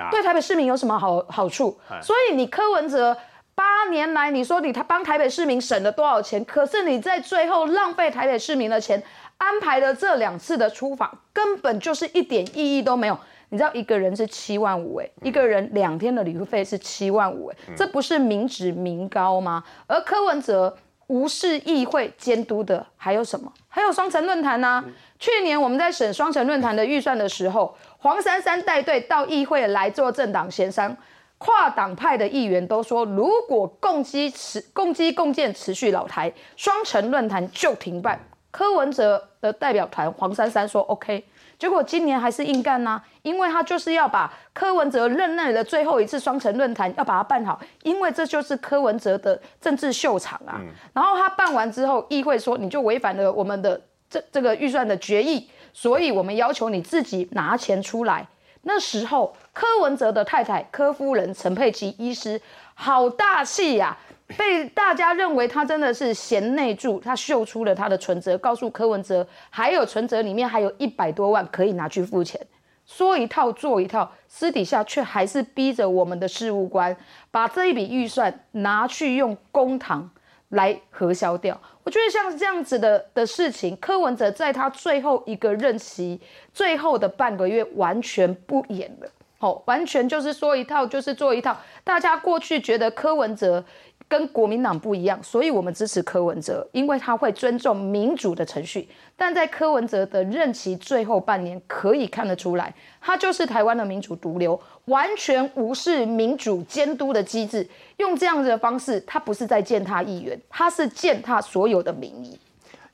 [0.10, 1.78] 对台北市民有什么好好处？
[2.02, 3.16] 所以你柯文哲
[3.54, 6.44] 八年来，你说你他帮台北市民省了多少钱？
[6.46, 9.04] 可是你在最后浪费台北市民的钱，
[9.38, 13.20] 安排了这两次的出访，根本就是一点意义都没有。
[13.50, 19.64] 你知道一个人是七万五哎，一个人两天的旅费是七万五哎，这不是民脂民膏吗？
[19.88, 23.52] 而柯文哲无视议会监督的还有什么？
[23.70, 24.84] 还有双城论坛呐、
[25.18, 30.98] 去年我们在审双城论坛的预算的时候，黄珊珊带队到议会来做政党协商，
[31.38, 38.20] 跨党派的议员都说，如果共机持共机共建持续老台，双城论坛就停办。
[38.52, 41.24] 柯文哲的代表团黄珊珊说 OK，
[41.60, 50.62] 结果今年还是硬干呐、因为他就是要把柯文哲任内的最后一次双城论坛要把它办好，因为这就是柯文哲的政治秀场啊。
[50.94, 58.28] 然后他办完之后，议会说你就违反了我们的这这个预算的决议，所以我们要求你自己拿钱出来。
[58.64, 62.40] 那时候，柯文哲的太太柯夫人陈佩琪医师
[62.74, 63.98] 好大气呀、
[64.36, 72.40] 被大家认为他真的是贤内助，他秀出了他的存折，告诉柯文哲，还有存折里面还有一百多万可以拿去付钱。
[72.86, 76.96] 说一套做一套，私底下却还是逼着我们的事务官
[77.32, 80.10] 把这一笔预算拿去用公堂
[80.50, 81.60] 来核销掉。
[81.84, 86.20] 我觉得像这样子的的事情，柯文哲在他最后一个任期
[86.54, 89.10] 最后的半个月完全不演了。
[89.40, 91.56] 哦，完全就是说一套就是做一套。
[91.84, 93.64] 大家过去觉得柯文哲
[94.10, 98.88] 跟国民党不一样，所以我们支持柯文哲，因为他会尊重民主的程序。
[99.16, 107.68] 但在柯文哲的任期最后半年，可以看得出来，他就是台湾的民主毒瘤，完全无视民主监督的机制，
[107.98, 112.40] 用这样子的方式，他不是在践踏议员，他是践踏所有的民意。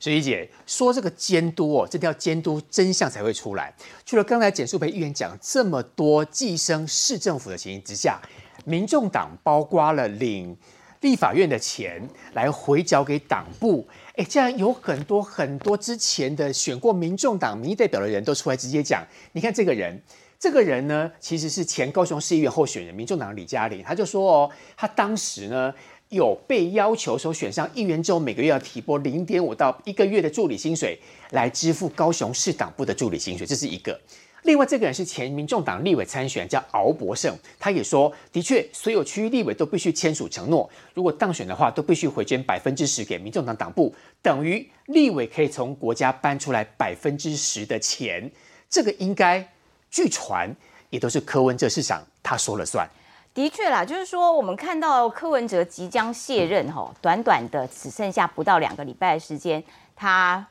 [0.00, 3.72] 水怡姐说：“这个监督哦，这要监督真相才会出来。
[4.04, 8.20] 除了刚才简淑培议员讲这么多寄生市政府的情形之下，
[8.66, 10.54] 民众党包括了领
[11.04, 13.86] 立法院的钱来回缴给党部，
[14.16, 20.00] 哎，这样有很多很多之前的选过民众党民意代表的人都出来直接讲，你看这个人，
[20.40, 25.72] 这个人呢，其实是前高雄市议员候选人，民众党李嘉玲，他就说哦，他当时呢。”
[26.10, 30.96] 有被要求说选上议员之后，每个月要提拨零点五到一个月的助理薪水
[31.30, 33.98] 来支付高雄市党部的助理薪水，这是一个。
[34.44, 48.30] 另外，这个人是前民众党立委参选，叫敖博胜，他也说，的确，所有区域立委都必须签署承诺，如果当选的话，都必须回捐百分之十给民众党党部，等于立委可以从国家搬出来百分之十的钱。
[48.68, 49.46] 这个应该
[49.90, 50.54] 据传
[50.90, 52.86] 也都是柯文哲市长他说了算。
[53.32, 59.64] 的确啦，就是说，我们看到柯文哲即将卸任，吼，短短的只剩下不到两个礼拜的时间，
[59.96, 60.46] 他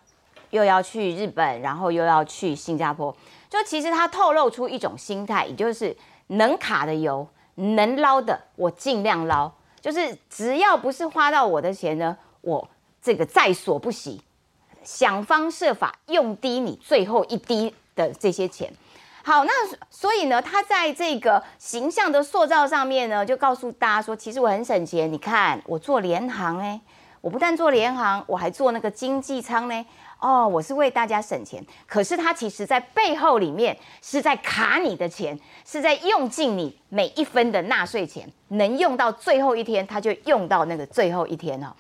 [0.50, 3.16] 又要去日本，然后又要去新加坡，
[3.54, 12.68] 就其实他透露出一种心态，也就是能卡的油，能捞的我尽量捞，就是只要不是花到我的钱呢，我
[13.00, 14.20] 这个在所不惜，
[14.84, 18.74] 想方设法用低你最后一滴的这些钱。
[19.24, 19.52] 好，那
[19.92, 25.14] 所以呢，他在这个形象的塑造上面呢，就告诉大家说，其实我很省钱。
[25.14, 26.82] 你看，我做联航呢，
[27.22, 29.86] 我不但做联航，我还做那个经济舱呢。
[30.24, 31.62] 哦，我是为大家省钱。
[31.86, 41.74] 可是他其实在背后里面是在卡你的钱，是在用尽你每一分的纳税钱，能用到最后一天，他就用到那个最后一天哦。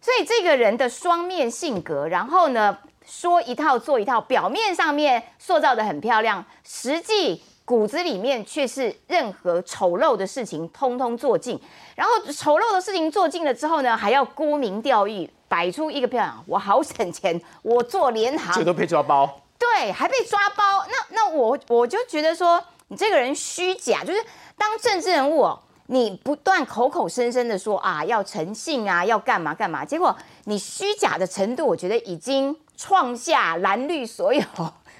[0.00, 2.78] 所以这个人的双面性格，然后呢？
[3.04, 11.60] 说一套做一套，表面上面塑造的很漂亮，实际骨子里面却是任何丑陋的事情通通做尽。
[11.96, 19.42] 然后丑陋的事情做尽了之后呢，还要沽名钓誉，摆出一个漂亮，我好省钱，我做联行，这都被抓包。
[19.58, 20.86] 对，还被抓包。
[20.88, 24.24] 那那我我就觉得说，你这个人虚假，就是
[24.56, 32.56] 当政治人物哦，你不断口口声声的说啊要诚信啊，要干嘛干嘛，结果你虚假的程度，我觉得已经。
[32.74, 34.42] 创下蓝绿所有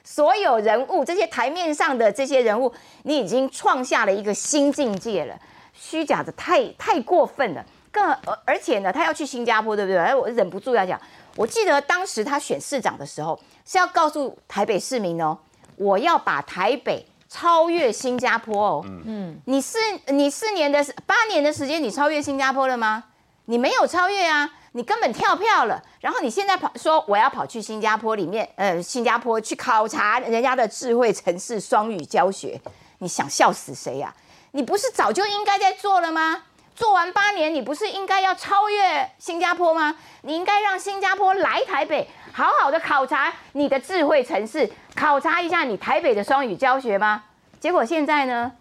[0.05, 5.35] 所有人物这些台面上的这些人物，你已经创下了一个新境界了。
[5.73, 8.05] 虚假的太太过分了，更
[8.45, 9.99] 而且呢，他要去新加坡，对不对？
[9.99, 11.01] 哎，我忍不住要讲，
[11.37, 15.39] 我记得当时他选市长的时候是要告诉台北市民哦，
[15.77, 18.85] 我要把台北超越新加坡哦。
[19.05, 23.05] 嗯，你四你四年的八年的时间，你超越新加坡了吗？
[23.45, 24.51] 你没有超越啊。
[24.75, 32.59] 你根本跳票了，然后你现在跑说我要跑去新加坡里面，呃，新加坡去考察人家的智慧城市双语教学，
[33.01, 34.15] 你想笑死谁呀？
[34.53, 36.45] 你不是早就应该在做了吗？
[36.75, 39.95] 做完八年，你不是应该要超越新加坡吗？
[40.23, 47.25] 你应该让新加坡来台北，好好的考察你的智慧城市，考察一下你台北的双语教学吗？
[47.61, 48.53] 结果现在呢，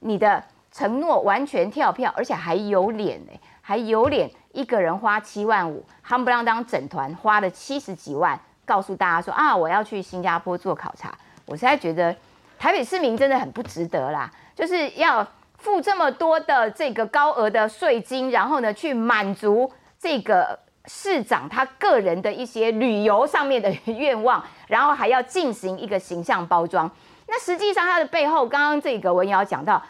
[0.00, 4.30] 你的承诺完全跳票，而且还有脸呢，还有脸。
[4.52, 11.10] 一个人花七万五，夯不啷当整团花了七十几万，告诉大家说啊，我要去新加坡做考察。
[11.46, 12.14] 我实在觉得
[12.58, 15.26] 台北市民真的很不值得啦，就是要
[15.62, 26.90] 付这么多的这个高额的税金，然后呢去满足这个市长他个人的一些旅游上面的愿望，然后还要进行一个形象包装。
[27.28, 29.82] 那实际上他的背后，刚刚这个文瑶讲到，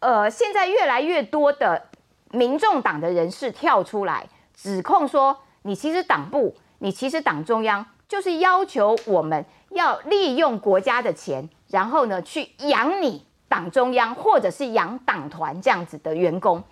[0.00, 1.86] 呃，现在越来越多的。
[2.30, 5.34] 民众党的人士跳出来指控说
[5.64, 16.62] ：“你其实党部，你其实党中央就是要求我们要利用国家的钱，然后呢去养你党中央或者是养党团这样子的员工。”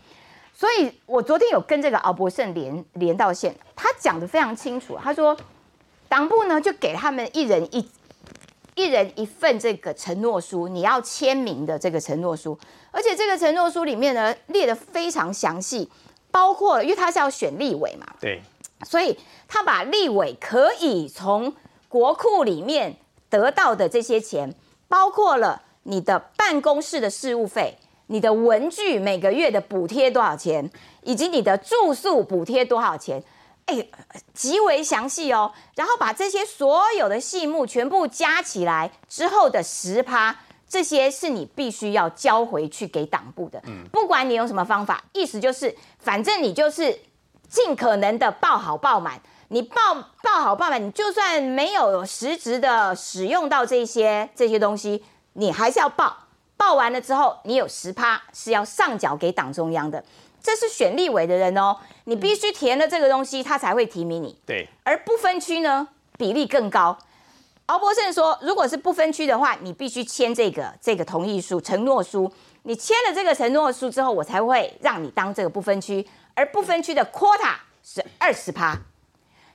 [0.52, 4.96] 所以，我昨天有跟这个敖博胜连连到线，他讲的非常清楚。
[5.02, 5.36] 他说，
[6.08, 7.88] 党部呢就给他们一人一。
[8.74, 12.58] 一人一份这个承诺书，你要签名的这个承诺书，
[12.90, 15.90] 而且这个承诺书里面呢列的非常详细，
[16.30, 18.42] 包括因为他是要选立委嘛，对，
[18.84, 19.18] 所以
[19.48, 21.54] 他把立委可以从
[21.88, 22.96] 国库里面
[23.30, 24.54] 得到的这些钱，
[24.88, 27.78] 包括了你的办公室的事务费、
[28.08, 30.70] 你的文具每个月的补贴多少钱，
[31.02, 33.22] 以及你的住宿补贴多少钱。
[33.66, 33.84] 哎，
[34.32, 40.36] 极为详细哦，然后把这些所有的细目全部加起来之后的十趴，
[40.68, 43.58] 这这些是你必须要交回去给党部的。
[43.64, 46.94] 嗯不管你用什么方法，意思就是，反正你就是
[47.48, 49.18] 尽可能的报好报满。
[49.48, 55.02] 你报报好报满，你就算没有实质的使用到这些这些东西，
[55.36, 56.16] 你还是要报。
[56.56, 60.02] 报完了之后，你有十趴是要上缴给党中央的。
[60.42, 64.38] 这是选立委的人哦，你必须填了这个东西，他才会提名你。
[64.46, 66.96] 对，而不分区呢，比例更高。
[67.66, 72.32] 敖博胜说，如果是不分区的话，你必须签这个这个同意书、承诺书。
[72.62, 76.06] 你签了这个承诺书之后，我才会让你当这个不分区。
[76.34, 78.76] 而不分区的 quota 是二十趴，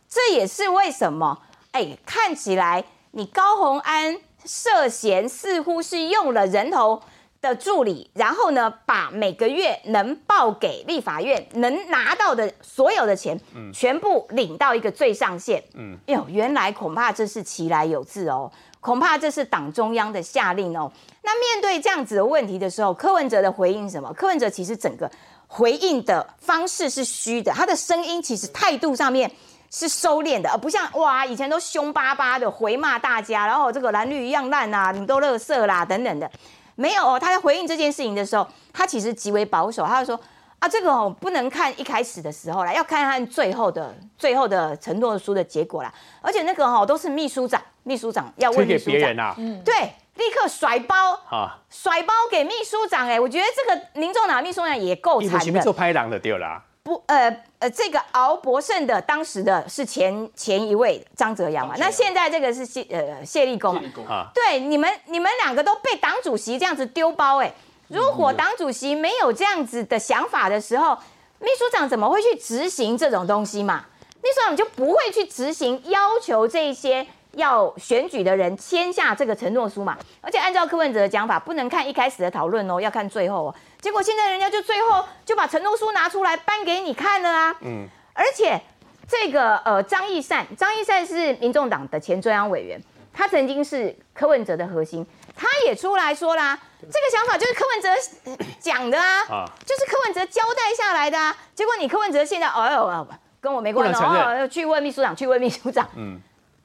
[0.10, 1.42] 这也是为什么？
[1.72, 7.02] 哎，看起来你高鸿安涉嫌似乎是用了人头。
[7.42, 20.92] 的助理，然后呢，把每个月能报给立法院能拿到的所有的钱，嗯，全部领到一个最上限，嗯，哟，原来恐怕这是其来有自哦，恐怕这是党中央的下令哦。
[21.24, 24.14] 那面对这样子的问题的时候，柯文哲的回应什么？
[24.14, 25.10] 柯文哲其实整个
[25.48, 29.32] 回应的方式是虚的，他的声音其实态度上面
[29.72, 36.30] 是收敛的，而不像哇以前都凶巴巴的回骂大家，然后这个蓝绿一样烂啊，你们都乐色啦等等的。
[36.76, 39.86] 没有哦，他在回应这件事情的时候，他其实极为保守。
[39.86, 40.24] 他就说
[40.60, 45.94] 啊，这个哦不能看一开始的时候啦，要看看最后的最后的承诺书的结果啦。
[46.22, 49.74] 而且那个哈都是秘书长，秘书长要问秘书长，嗯，对，
[50.16, 53.08] 立刻甩包啊，甩包给秘书长。
[53.08, 56.64] 哎，我觉得这个民众党秘书长也够惨的，做拍档的对啦。
[56.84, 57.30] 不，呃
[57.62, 63.76] 呃，这个敖博胜的当时的是前前一位张泽阳嘛，那现在这个是谢呃谢立功
[64.10, 67.54] 啊，对，你们你们两个都被党主席这样子丢包哎，
[67.88, 70.98] 如果党主席没有这样子的想法的时候，
[71.38, 73.86] 秘书长怎么会去执行这种东西嘛？
[74.24, 77.06] 秘书长就不会去执行要求这些。
[77.34, 79.98] 要选举的人签下这个承诺书嘛？
[80.20, 83.56] 而且按照柯文哲的讲法，不能看一开始的讨论哦，要看最后哦。
[83.80, 87.56] 结果现在人家就最后就把承诺书拿出来颁给你看了啊。
[87.62, 87.88] 嗯。
[88.14, 88.60] 而且
[89.08, 92.80] 这个呃张义善，张义善是民众党的前中央委员，
[93.14, 95.06] 他曾经是柯文哲的核心，
[95.36, 97.90] 他也出来说啦，这个想法就是柯文哲
[98.60, 101.36] 讲的啊，就是柯文哲交代下来的啊。
[101.56, 103.08] 结果你柯文哲现在哦哦
[103.40, 105.88] 跟我没关系哦，去问秘书长，去问秘书长。
[105.96, 106.22] 嗯。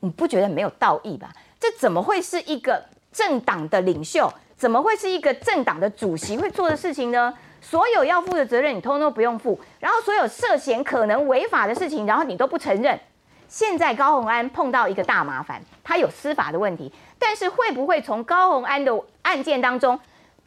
[0.07, 1.33] 你不觉得没有道义吧？
[1.59, 2.81] 这怎么会是一个
[3.13, 4.33] 政党的领袖？
[4.57, 7.35] 怎么会是一个政党的主席会做的事情呢？
[7.61, 12.97] 所有要负的责任你通通不用负，然后所有涉嫌可能违法的事情，然后你都不承认。
[13.49, 19.99] 现在高鸿安碰到一个大麻烦，他有司法的问题，但是会不会从高鸿安的案件当中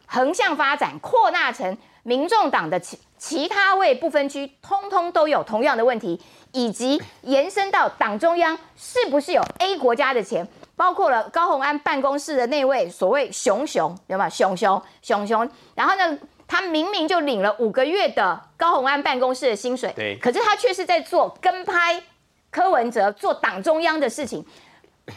[0.05, 6.21] 横向发展，扩大成民众党的其其他位不分区，通通都有同样的问题？
[6.51, 14.27] 以及延伸到党中央是不是有 A 国家的钱，包括了高鸿安办公室的那位所谓熊熊，有吗？
[14.27, 22.01] 熊熊熊熊，然后呢，他明明就领了五个月的高鸿安办公室的薪水，对，可是他却是在做跟拍
[22.49, 24.43] 柯文哲做党中央的事情，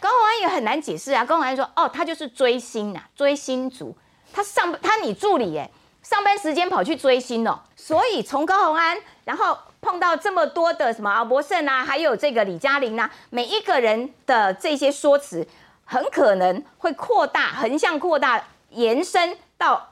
[0.01, 1.25] 高鸿安也很难解释啊。
[1.25, 3.97] 高鸿安说，哦，他就是追星呐，追星族，
[4.33, 5.71] 他上他你助理哎，
[6.03, 9.57] 上班时间跑去追星哦，所以从高鸿安，然后。
[9.83, 15.45] 碰到这么多的什么敖博胜啊，还有这个李嘉玲啊，每一个人的这些说辞，
[15.85, 19.89] 很可能会扩大、横向扩大、延伸到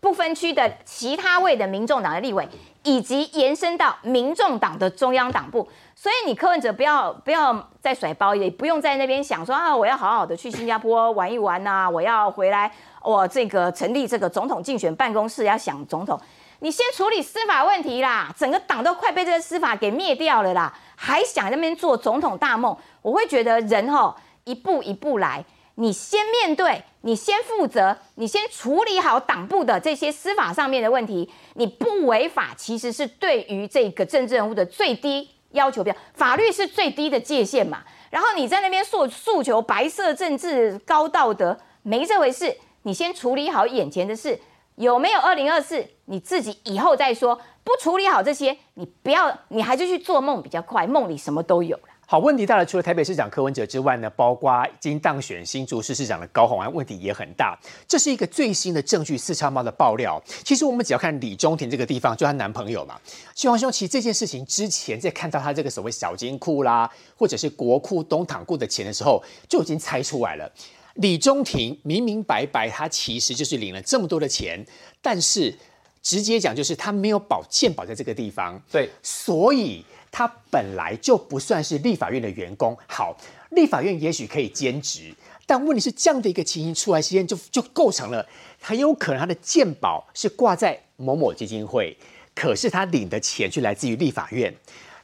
[0.00, 2.48] 不分区的其他位的民众党的立委，
[2.84, 5.68] 以及延伸到民众党的中央党部。
[5.94, 12.72] 所以你柯文哲不要不要再甩包，也不用在那边想说啊，我要好好的去新加坡玩一玩呐，我要回来，
[13.02, 16.18] 我这个成立这个总统竞选办公室，要想总统。
[16.60, 22.76] 你先处理司法问题啦，整个党都快被这个司法给灭掉了啦，还想那边做总统大梦？
[23.02, 25.44] 我会觉得人吼一步一步来，
[25.74, 37.82] 你先面对，你先负责，你先处理好党部的这些司法上面的问题，你不违法，其实是对于这个政治人物的最低要求标，法律是最低的界限嘛。
[38.10, 44.40] 然后你在那边诉诉求白色政治高道德，没这回事，你先处理好眼前的事。
[44.76, 45.86] 有没有二零二四？
[46.06, 47.40] 你自己以后再说。
[47.62, 50.86] 不处理好这些，你不要，你还是去做梦比较快。
[50.86, 51.82] 梦里什么都有了。
[52.06, 52.66] 好，问题大了。
[52.66, 57.58] 除了台北市长柯文哲之外呢，包括已经当选新竹市市长的高虹安，问题也很大。
[57.88, 60.22] 这是一个最新的证据，四叉猫的爆料。
[60.26, 63.00] 其实我们只要看李中庭这个地方，就她男朋友嘛。
[63.34, 70.52] 希望兄，其实这件事情之前在看到他这个所谓小金库啦，或者是国库东堂库的钱的时候，就已经猜出来了。
[70.94, 74.64] 李中庭明明白白，他其实就是领了这么多的钱，
[75.02, 75.56] 但是
[76.02, 82.76] 直接讲就是他没有保健保在这个地方，对，所以他本来就不算是立法院的员工。
[82.86, 83.16] 好，
[83.50, 85.12] 立法院也许可以兼职，
[85.46, 88.24] 但问题是，这样的一个情形出来，时间就就构成了
[88.60, 91.96] 很有可能他的健保是挂在某某基金会，
[92.34, 94.54] 可是他领的钱却来自于立法院。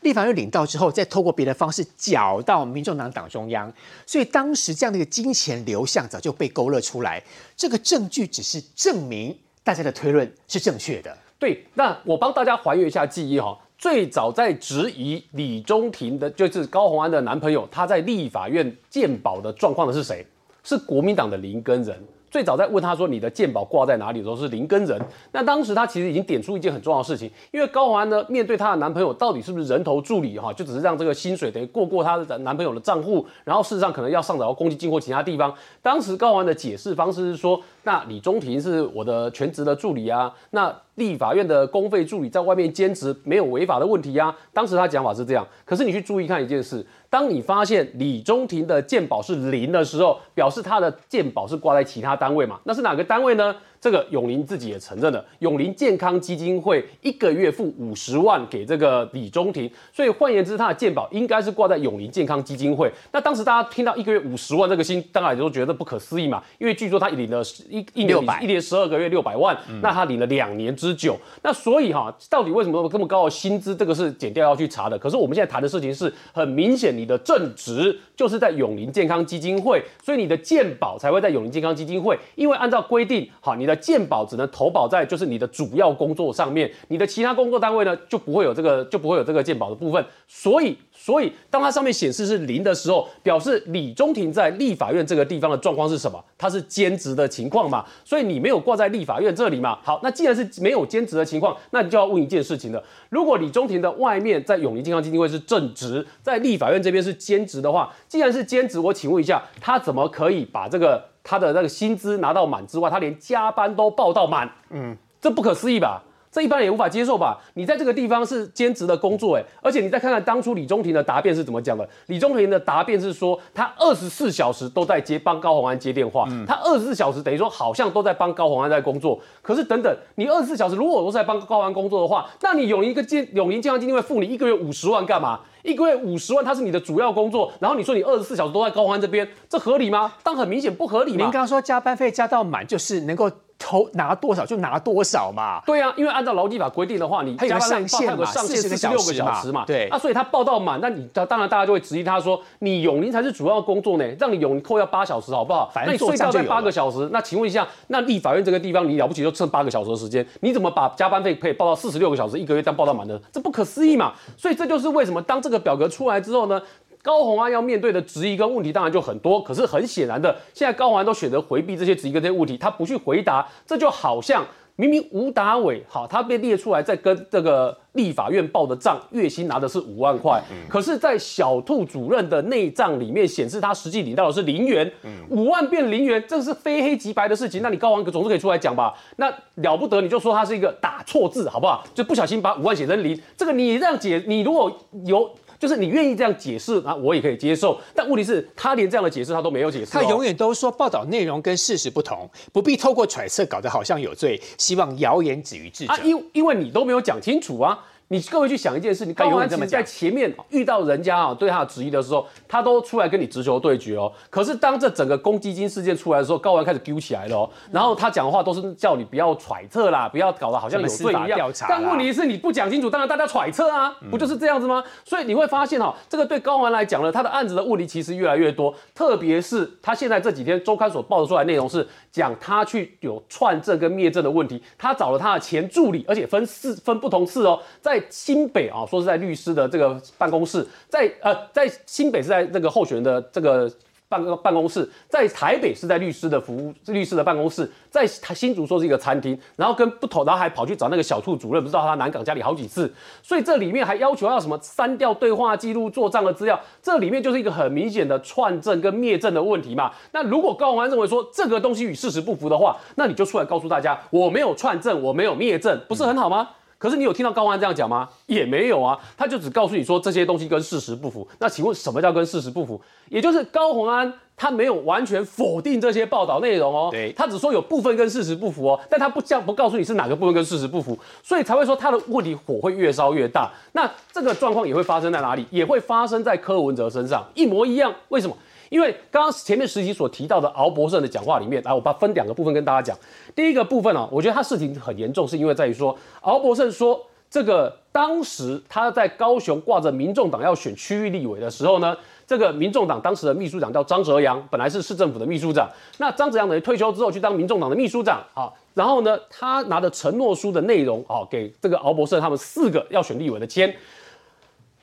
[0.00, 3.72] 立法院领到之后，再透过别的方式缴到民众党党中央，
[4.06, 7.22] 所以当时这样的一个金钱流向早就被勾勒出来。
[7.56, 11.16] 这个证据只是证明大家的推论是正确的。
[11.38, 13.58] 对，那我帮大家还原一下记忆哈。
[13.78, 20.26] 最早在质疑李中庭的，就是高虹安的男朋友，他在立法院鉴宝的状况的是谁？
[20.62, 21.98] 是国民党的林根人。
[22.30, 25.00] 最早在问他说你的鉴宝挂在哪里的时候是林跟人，
[25.32, 35.52] 那当时他其实已经点出一件很重要的事情，因为高环呢面对她的男朋友到底是不是人头助理哈，就只是让这个薪水等于过过她的男朋友的账户，然后事实上可能要上找到公积金或其他地方。
[35.82, 44.36] 当时高环的解释方式是说，那李中庭是我的全职的助理啊，那立法院的公费助理在外面兼职没有违法的问题啊。
[44.52, 46.84] 当时他讲法是这样，可是你去注意看一件事。
[47.08, 52.60] 当你发现李中庭的鉴保是零的时候，表示他的鉴保是挂在其他单位嘛？
[52.64, 53.56] 那是哪个单位呢？
[53.80, 62.92] 这个永林自己也承认了，永林健康基金会一个月付五十万给这个李中庭，所以换言之，他的健保应该是挂在永林健康基金会。
[63.10, 71.18] 那当时大家听到一个月五十万这个薪，当然都觉得不可思议嘛，因为据说他领了一一年一年十二个月六百万，那他领了两年之久。
[71.42, 73.74] 那所以哈，到底为什么这么高的薪资？
[73.74, 74.98] 这个是减掉要去查的。
[74.98, 83.69] 可是我们现在谈的事情是很明显，你的正职就是在永林健康基金会，所以你的健保才会在永林健康基金会，因为按照规定，好你。
[83.70, 90.04] 的健保只能投保在就是你的主要工作上面，你的其他工作单位呢就不会有这个就不会有这个健保的部分。
[90.26, 96.22] 所以，所以当它上面显示是零的时候，表示李中庭在立法院这个地方的状况是什么？
[96.36, 97.84] 它是兼职的情况嘛？
[98.04, 99.78] 所以你没有挂在立法院这里嘛？
[99.82, 111.09] 好，那既然是没有兼职的情况，那你就要问一件事情了：如果李中庭的外面在永宁健康基金会是正职，在立法院这边是兼职的话，既然是兼职，我请问一下，他怎么可以把这个？
[111.22, 116.02] 他的那个薪资拿到满之外，他连加班都报到满，嗯，这不可思议吧？
[116.32, 117.38] 这一般人也无法接受吧？
[117.54, 121.88] 你在这个地方是兼职的工作，哎，而且你再看看当初李中庭的答辩是怎么讲的？
[122.06, 129.18] 李中庭的答辩是说，他二十四小时都在接帮高洪安接电话，他二十四小时等于说好像都在帮高洪安在工作。
[129.42, 135.40] 可是等等，你二十四小时如果都是在帮高洪安工作的话，那你永一个健永林健康基金会付你一个月五十万干嘛？
[135.64, 140.12] 一个月五十万，它是你的主要工作，然后你说你二十四小时都在高欢这边，这合理吗？
[140.22, 141.16] 但很明显不合理嘛。
[141.16, 143.28] 您刚刚说加班费加到满，就是能够。
[143.60, 145.60] 投拿多少就拿多少嘛。
[145.66, 149.64] 对啊，因为按照劳基法规定的话，你加班上限嘛，四十六个小时嘛。
[149.66, 155.70] 对，那所以他报到满，那你当然大家就会质疑他说，你永宁才是主要工作呢，让你永宁扣要八小时好不好？
[155.72, 157.08] 反正睡觉在八个小时。
[157.12, 163.20] 那请问一下，那立法院这个地方你了不起就剩八个小时的时间，你怎么把加班费可以报到四十六个小时，一个月这样报到满呢？
[163.30, 164.14] 这不可思议嘛。
[164.36, 166.60] 所以这就是为什么当这个表格出来之后呢？
[167.02, 174.46] 高红安要面对的质疑跟问题当然就很多，可是很显然的，现在高红安都选择回避这些质疑跟这些问题，他不去回答，这就好像
[174.76, 184.90] 明明吴达伟好，他被列出来在跟这个立法院报的账，月薪拿的是五万块，可是，在小兔主任的内账里面显示他实际领到的是零元，
[185.30, 188.94] 五万变零元，这是非黑即白的事情，那你高鸿安总是可以出来讲吧？
[189.16, 191.82] 那了不得，你就说他是一个打错字，好不好？
[191.94, 194.70] 就不小心把五万写成零，这个你这样解，你如果
[195.06, 195.30] 有。
[195.60, 197.78] 就是你愿意这样解释，啊我也可以接受。
[197.94, 199.92] 但问题是，他连这样的解释他都没有解释。
[199.92, 205.92] 他永远都说报道内容跟事实不同，不必透过揣测搞得好像有罪，希望谣言止于智者。
[205.92, 207.78] 啊，因因为你都没有讲清楚啊。
[208.12, 214.12] 你各位去想一件事，你高安其实在前面遇到人家啊对他的质疑的时候，他都出来跟你直球对决哦。
[214.28, 217.50] 可是当这整个公积金事件出来的时候，高安开始丢起来了哦。
[217.70, 221.52] 然后他讲的话都是叫你不要揣测啦，不要搞得好像有罪一样。
[221.68, 224.82] 但问题是你不讲清楚，当然大家揣测啊，不就是这样子吗？
[225.04, 237.99] 所以你会发现哈，这个对高安来讲呢，他的案子的问题其实越来越多，特别是他现在这几天周刊所报的出来内容是讲他去有串证跟灭证的问题，他找了他的前助理，而且分四分不同次哦，在。
[238.08, 243.70] 新北啊，说是在律师的这个办公室，在呃，在新北是在这个候选人的这个
[244.08, 252.92] 办办公室，在台北是在律师的服务律师的办公室，在新竹说是一个餐厅，然后跟不同，然后还跑去找那个小处主任，不知道他南港家里好几次，
[253.22, 259.92] 所以这里面还要求要什么删掉对话记录、做账的资料，这里面就是一个很明显的串证跟灭证的问题嘛。
[260.10, 266.48] 那如果高宏安认为说这个东西与事实不符的话，那你就出来告诉大家，我没有串证，我没有灭证，不是很好吗？
[266.80, 268.08] 可是你有听到高安这样讲吗？
[268.24, 271.28] 也没有啊，他就只告诉你说这些东西跟事实不符。
[271.38, 272.80] 那请问什么叫跟事实不符？
[273.10, 283.50] 也就是高鸿安他没有完全否定这些报道内容哦，对，他只说有部分跟事实不符哦，但他不讲不告诉你是哪个部分跟事实不符，所以才会说他的问题火会越烧越大。
[283.72, 285.44] 那这个状况也会发生在哪里？
[285.50, 287.94] 也会发生在柯文哲身上，一模一样。
[288.08, 288.34] 为什么？
[288.70, 292.98] 因为刚刚前面十集所提到的敖博胜的讲话里面，来我把分两个部分跟大家讲。
[293.36, 301.94] 第一个部分呢、我觉得他事情很严重，是因为在于说敖博胜说这个当时他在高雄挂着民众党要选区域立委的时候呢。
[302.30, 305.68] 这个民众党当时的秘书长叫张哲阳，本来是市政府的秘书长。
[305.98, 313.74] 那张哲阳等于退休之后去当民众党的秘书长啊，然后呢，他拿着承诺书的内容啊，给这个敖博胜他们四个要选立委的签。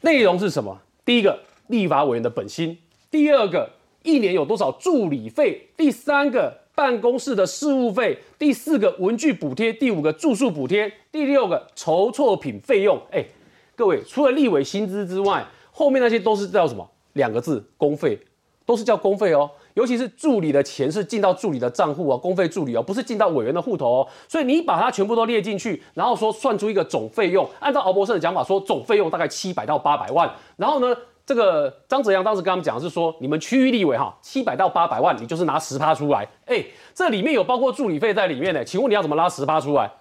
[0.02, 0.78] 内容是什么？
[1.06, 2.76] 第一个，立法委员的本心；
[3.10, 3.70] 第二个，
[4.08, 12.98] 一年有多少助理费；第三个，办公室的事务费；第四个，文具补贴；第五个，住宿补贴；第六个，筹措品费用。
[13.12, 13.26] 哎，
[13.76, 16.90] 各位，除了立委薪资之外，后面那些都是叫什么？
[17.14, 18.18] 两个字，公费，
[18.66, 19.52] 都是叫公费哦。
[19.74, 24.08] 尤其是助理的钱是进到助理的账户哦，公费助理哦，不是进到委员的户头哦。
[24.30, 30.34] 所以你把它全部都列进去，然后说算出一个总费用，按照敖博士的讲法说，总费用大概七百到八百万。
[30.56, 30.96] 然后呢，
[31.28, 36.26] 这个张泽阳当时跟他们讲的是说，你们区域立委哈，七百到八百万，你就是拿十趴出来。
[36.46, 36.64] 哎，
[36.96, 39.92] 这里面有包括助理费在里面呢，请问你要怎么拉十趴出来？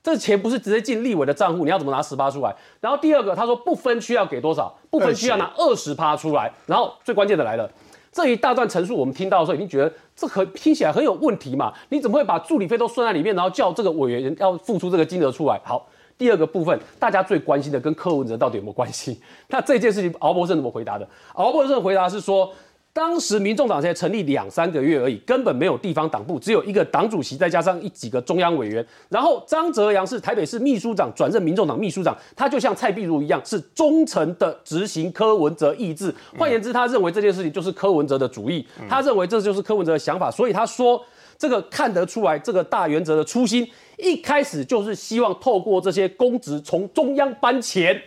[0.00, 2.54] 这钱不是直接进立委的账户，你要怎么拿十趴出来？
[2.80, 4.72] 然后第二个，他说不分区要给多少？
[4.88, 6.52] 不分区要拿二十趴出来。
[6.66, 7.68] 然后最关键的来了，
[8.12, 11.74] 这一大段陈述我们听到的时候，已经觉得这很听起来很有问题嘛？
[11.88, 15.60] 你怎么会把助理费都算在里面，然后叫这个委员要付出这个金额出来？
[15.64, 15.88] 好，
[16.18, 19.20] 第二个部分，大家最关心的跟柯文哲到底有没有关系？
[19.48, 21.08] 那这件事情，敖博胜怎么回答的？
[21.34, 22.52] 敖博胜的回答是说。
[22.92, 28.82] 当时民众党才成立两三个月而已，根本没有地方党部，只有一个党主席，再加上一几个中央委员。
[29.10, 36.10] 然后张泽阳是台北市秘书长，转任民众党秘书长，他就像蔡壁如一样，是忠诚的执行柯文哲意志。
[36.38, 40.98] 换言之，他认为这件事情就是柯文哲的主意，他认为这就是柯文哲的想法，所以他说
[41.36, 43.68] 这个看得出来，这个大原则的初心，
[43.98, 48.02] 一开始就是希望透过这些公职从中央搬钱，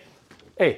[0.58, 0.76] 哎。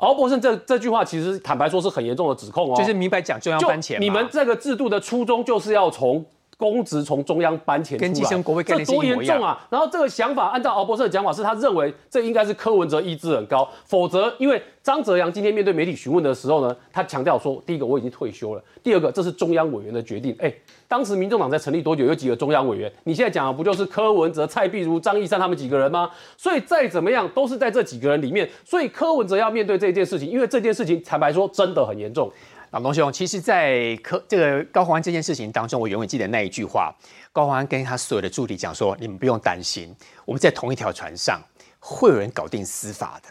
[0.00, 6.24] 敖博胜这这句话，其实坦白说是很严重的指控哦，就是明白讲中央搬钱，你们这个制度的初衷就是要从
[6.60, 9.66] 公职从中央搬迁出来，跟基层国会这多严重啊！
[9.70, 20.36] 然后这个想法，按照敖博士的讲法，是他认为这应该是柯文哲意志很高，否则因为张泽阳今天面对媒体询问的时候呢，他强调说，第一个我已经退休了，第二个这是中央委员的决定。
[20.38, 20.52] 哎，
[20.86, 22.04] 当时民众党在成立多久？
[22.04, 22.92] 有几个中央委员？
[23.04, 26.10] 你现在讲的不就是柯文哲、蔡壁如、张义山他们几个人吗？
[26.36, 32.30] 所以再怎么样都是在这几个人里面，所以柯文哲要面对这件事情，因为这件事情坦白说真的很严重。
[32.70, 36.94] 老东兄，其实，在科这个高宏安这件事情当中，我永远记得那一句话：
[37.32, 39.92] 高宏安跟他所有的助理讲说，你们不用担心，
[40.24, 41.42] 我们在同一条船上，
[41.80, 43.28] 会有人搞定司法的。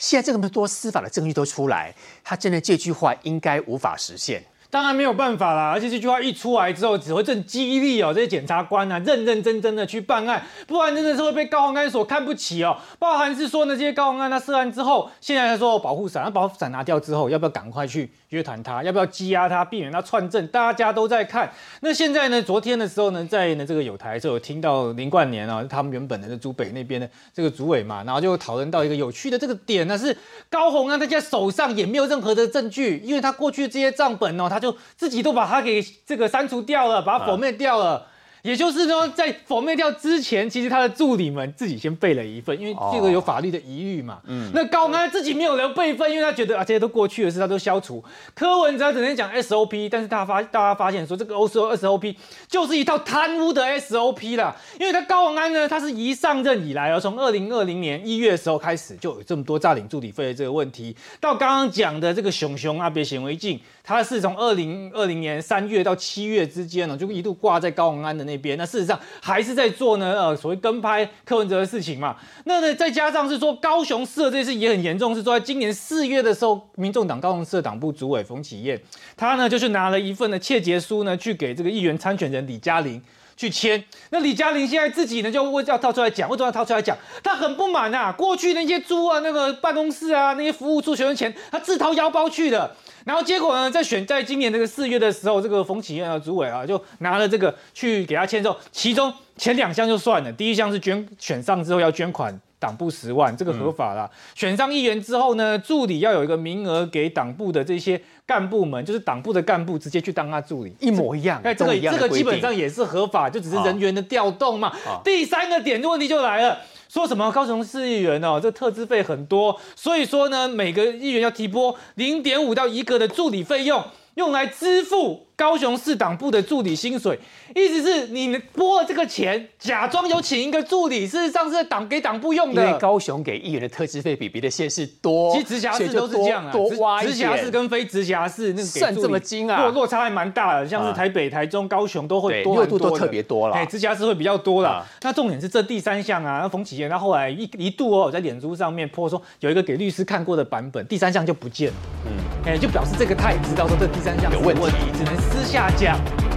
[0.00, 4.42] 现在这么多司法的证据都出来，他真的这句话应该无法实现。
[4.72, 12.74] 当然没有办法啦，而且这句话一出来之后，只会更激励哦这些检察官啊，认认真真的去办案，不然真的是会被高鸿安所看不起哦。
[12.98, 18.82] 包含是说呢，这些高鸿安他涉案之后，现在他说保护伞，那保护伞拿掉之后，要不要赶快去约谈他？
[18.82, 20.46] 要不要羁押他，避免他串证？
[20.46, 21.52] 大家都在看。
[21.82, 30.16] 那现在呢，昨天的时候呢，在呢这个有台就有听到林冠年啊，他们原本的朱北那边的这个主委嘛，然后就讨论到一个有趣的这个点呢，是
[30.48, 38.06] 高鸿安他现在手上也没有任何的证据，因为他过去这些账本哦，他就自己都把它给这个删除掉了，把它否灭掉了。
[38.42, 44.20] 也就是说，在否灭掉之前，其实他的助理们自己先备了一份，因为这个有法律的疑虑嘛。
[44.26, 48.02] 嗯，那高鸿安自己没有留备份，因为他觉得啊，这些都过去的事，他都消除。
[48.34, 52.16] 柯文哲整天讲 SOP，但是他发大家发现说，这个 O S O SOP
[52.48, 54.56] 就是一套贪污的 SOP 啦。
[54.80, 63.60] 因为他高鸿安呢，他是一上任以来哦，从二零二零年一月的时候开始，就有这么多诈领助理费的这个问题，到刚刚讲的这个熊熊啊，别显微镜。
[63.84, 68.56] 他是从二零二零年三月到七月之间呢，就一度挂在高鸿安的那那边。
[68.56, 72.16] 那事实上还是在做呢，呃，所谓跟拍柯文哲的事情嘛。
[72.44, 78.80] 那呢，再加上是说高雄市的这件事也很严重，是说在今年四月的时候，民众党高雄市的党部主委冯启燕，
[79.16, 83.02] 他呢就是拿了一份的窃结书呢，去给这个议员参选人李嘉玲。
[83.34, 86.96] 去签，那李嘉玲现在自己呢就为要掏出来讲，为什么要掏出来讲？
[87.24, 92.76] 他很不满啊，过去那些租啊、那个办公室啊、那些服务处学生钱，他自掏腰包去的。
[93.04, 104.08] 然后结果呢，在选在今年这个四月的时候，这个冯启燕的主委啊，就拿了这个去给他签之后，其中前两项就算了，第一项是捐选上之后要捐款党部十万，这个合法啦。
[104.34, 114.68] 选上议员之后呢，助理要有一个名额给党部的这些干部们，就是党部的干部直接去当他助理，一模一样，哎，这个这个基本上也是合法，就只是人员的调动嘛。
[114.86, 116.58] 啊第三个点，问题就来了。
[116.92, 117.32] 说什么？
[117.32, 123.82] 高雄市议员哦，这特资费很多，所以说呢，每个议员要提拨零点五到一个的助理费用，
[124.16, 127.18] 用来支付高高雄市党部的助理薪水，
[127.54, 132.62] 意思是你拨了这个钱，假装有请一个助理，事实上是党给党部用的。
[132.62, 132.78] 因为的。
[132.78, 139.60] 高雄给议员的特支费比别的县市多，其实直辖市都是这样啊，多直多直辖市跟非直辖市那个给算这么精啊。
[139.60, 140.92] 落落差还蛮大的，像是啊。
[140.94, 144.78] 台北、台中、高雄都会对多蛮六度都特别多了哎，直辖市会比较多啊。
[144.78, 144.86] 了。
[145.02, 151.74] 那重点是这第三项啊，那冯启贤他后来一一度哦，在脸书上面泼说有一个给律师看过的版本，第三项就不见了，
[152.06, 152.12] 嗯，
[152.46, 154.62] 哎，就表示这个他也知道说这第三项有问题
[154.96, 156.31] 只能私下讲。